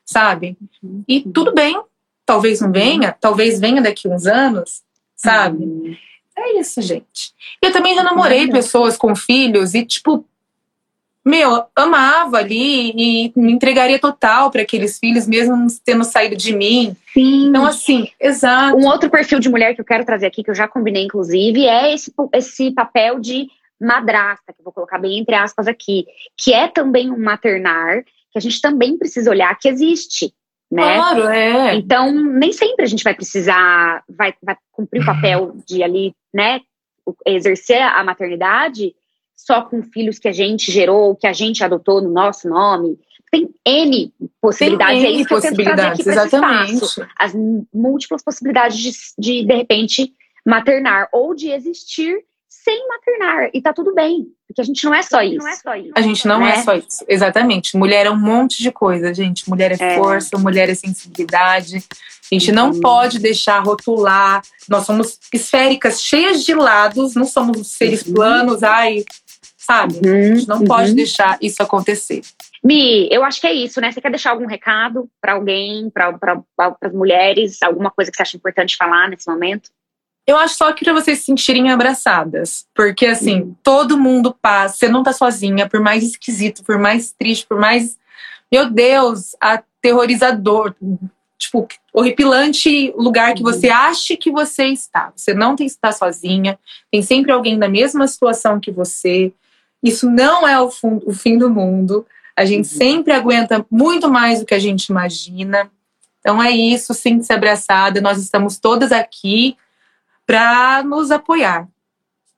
[0.05, 0.59] sabe?
[0.83, 1.03] Uhum.
[1.09, 1.81] E tudo bem,
[2.27, 4.83] talvez não venha, talvez venha daqui uns anos,
[5.17, 5.65] sabe?
[5.65, 5.97] Uhum.
[6.43, 7.33] É isso, gente.
[7.63, 8.53] Eu também já namorei uhum.
[8.53, 10.27] pessoas com filhos e, tipo,
[11.25, 16.97] meu, amava ali e me entregaria total para aqueles filhos, mesmo tendo saído de mim.
[17.13, 17.49] Sim.
[17.49, 18.77] Então, assim, exato.
[18.77, 21.65] Um outro perfil de mulher que eu quero trazer aqui, que eu já combinei, inclusive,
[21.65, 23.47] é esse, esse papel de
[23.81, 28.39] madrasta, que eu vou colocar bem entre aspas aqui, que é também um maternar, que
[28.39, 30.35] a gente também precisa olhar que existe.
[30.73, 30.97] Né?
[30.97, 31.75] Claro, é.
[31.75, 36.61] Então, nem sempre a gente vai precisar, vai, vai cumprir o papel de ali, né,
[37.27, 38.95] exercer a maternidade
[39.37, 42.99] só com filhos que a gente gerou, que a gente adotou no nosso nome.
[43.31, 45.03] Tem N possibilidades.
[45.03, 46.87] Tem N é isso possibilidades, exatamente.
[47.19, 47.35] As
[47.75, 50.15] múltiplas possibilidades de, de, de repente,
[50.47, 52.25] maternar ou de existir
[52.63, 53.51] sem maternar.
[53.53, 54.27] E tá tudo bem.
[54.47, 55.39] Porque a gente não é só isso.
[55.39, 56.59] Não é só isso a gente não é né?
[56.59, 57.05] é só isso.
[57.09, 57.77] Exatamente.
[57.77, 59.49] Mulher é um monte de coisa, gente.
[59.49, 59.97] Mulher é, é.
[59.97, 61.79] força, mulher é sensibilidade.
[61.79, 62.81] A gente não uhum.
[62.81, 64.43] pode deixar rotular.
[64.69, 68.15] Nós somos esféricas, cheias de lados, não somos seres uhum.
[68.15, 69.05] planos, ai,
[69.57, 69.95] sabe?
[70.07, 70.67] Uhum, a gente não uhum.
[70.67, 72.23] pode deixar isso acontecer.
[72.63, 73.91] Mi, eu acho que é isso, né?
[73.91, 76.41] Você quer deixar algum recado para alguém, para pra,
[76.81, 79.71] as mulheres, alguma coisa que você acha importante falar nesse momento?
[80.33, 82.67] Eu acho só que para vocês se sentirem abraçadas.
[82.75, 83.57] Porque, assim, uhum.
[83.63, 87.99] todo mundo passa, você não tá sozinha, por mais esquisito, por mais triste, por mais.
[88.51, 90.75] Meu Deus, aterrorizador,
[91.39, 93.75] tipo, horripilante lugar que você uhum.
[93.75, 95.13] acha que você está.
[95.15, 96.59] Você não tem que estar sozinha,
[96.91, 99.33] tem sempre alguém na mesma situação que você.
[99.83, 102.07] Isso não é o, fundo, o fim do mundo.
[102.35, 102.79] A gente uhum.
[102.79, 105.71] sempre aguenta muito mais do que a gente imagina.
[106.21, 108.01] Então é isso, sinta-se abraçada.
[108.01, 109.57] Nós estamos todas aqui
[110.27, 111.69] para nos apoiar.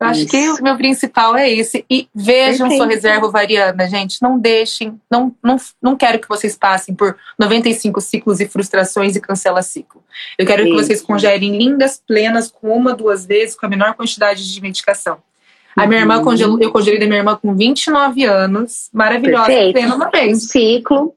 [0.00, 1.84] Eu acho que o meu principal é esse.
[1.88, 2.76] E vejam Perfeito.
[2.76, 4.20] sua reserva ovariana, gente.
[4.20, 9.20] Não deixem, não, não, não quero que vocês passem por 95 ciclos e frustrações e
[9.20, 10.02] cancela ciclo.
[10.36, 14.52] Eu quero que vocês congelem lindas, plenas, com uma, duas vezes, com a menor quantidade
[14.52, 15.18] de medicação.
[15.76, 16.24] A minha irmã uhum.
[16.24, 19.72] congelou, eu congelei da minha irmã com 29 anos, maravilhosa, Perfeito.
[19.72, 20.36] plena uma vez.
[20.36, 21.14] Um ciclo.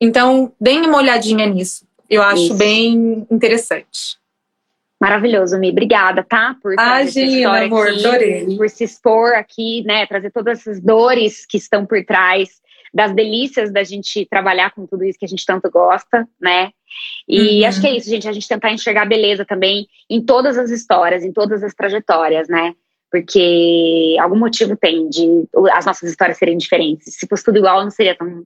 [0.00, 1.86] Então, deem uma olhadinha nisso.
[2.08, 2.54] Eu acho Isso.
[2.54, 4.18] bem interessante.
[5.00, 5.70] Maravilhoso, Mi.
[5.70, 6.56] Obrigada, tá?
[6.62, 8.56] Por trazer Imagina, amor, aqui, adorei.
[8.56, 10.06] por se expor aqui, né?
[10.06, 12.48] Trazer todas essas dores que estão por trás
[12.94, 16.70] das delícias da gente trabalhar com tudo isso que a gente tanto gosta, né?
[17.28, 17.68] E uhum.
[17.68, 21.22] acho que é isso, gente, a gente tentar enxergar beleza também em todas as histórias,
[21.22, 22.72] em todas as trajetórias, né?
[23.10, 25.26] Porque algum motivo tem de
[25.72, 27.14] as nossas histórias serem diferentes.
[27.16, 28.44] Se fosse tudo igual, não seria tão,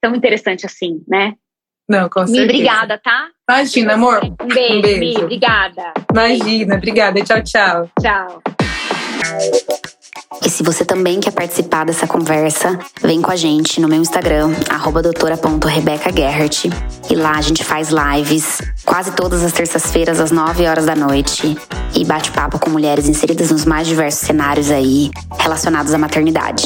[0.00, 1.34] tão interessante assim, né?
[1.88, 2.44] Não, com certeza.
[2.44, 3.28] obrigada, tá?
[3.48, 4.20] Imagina, amor.
[4.24, 5.20] Um beijo, um beijo.
[5.20, 5.92] obrigada.
[6.10, 7.22] Imagina, obrigada.
[7.22, 7.90] Tchau, tchau.
[8.00, 8.42] Tchau.
[10.44, 14.50] E se você também quer participar dessa conversa, vem com a gente no meu Instagram,
[15.02, 16.66] doutora.rebecagerhart.
[17.10, 21.56] E lá a gente faz lives quase todas as terças-feiras, às 9 horas da noite.
[21.94, 26.64] E bate papo com mulheres inseridas nos mais diversos cenários aí, relacionados à maternidade.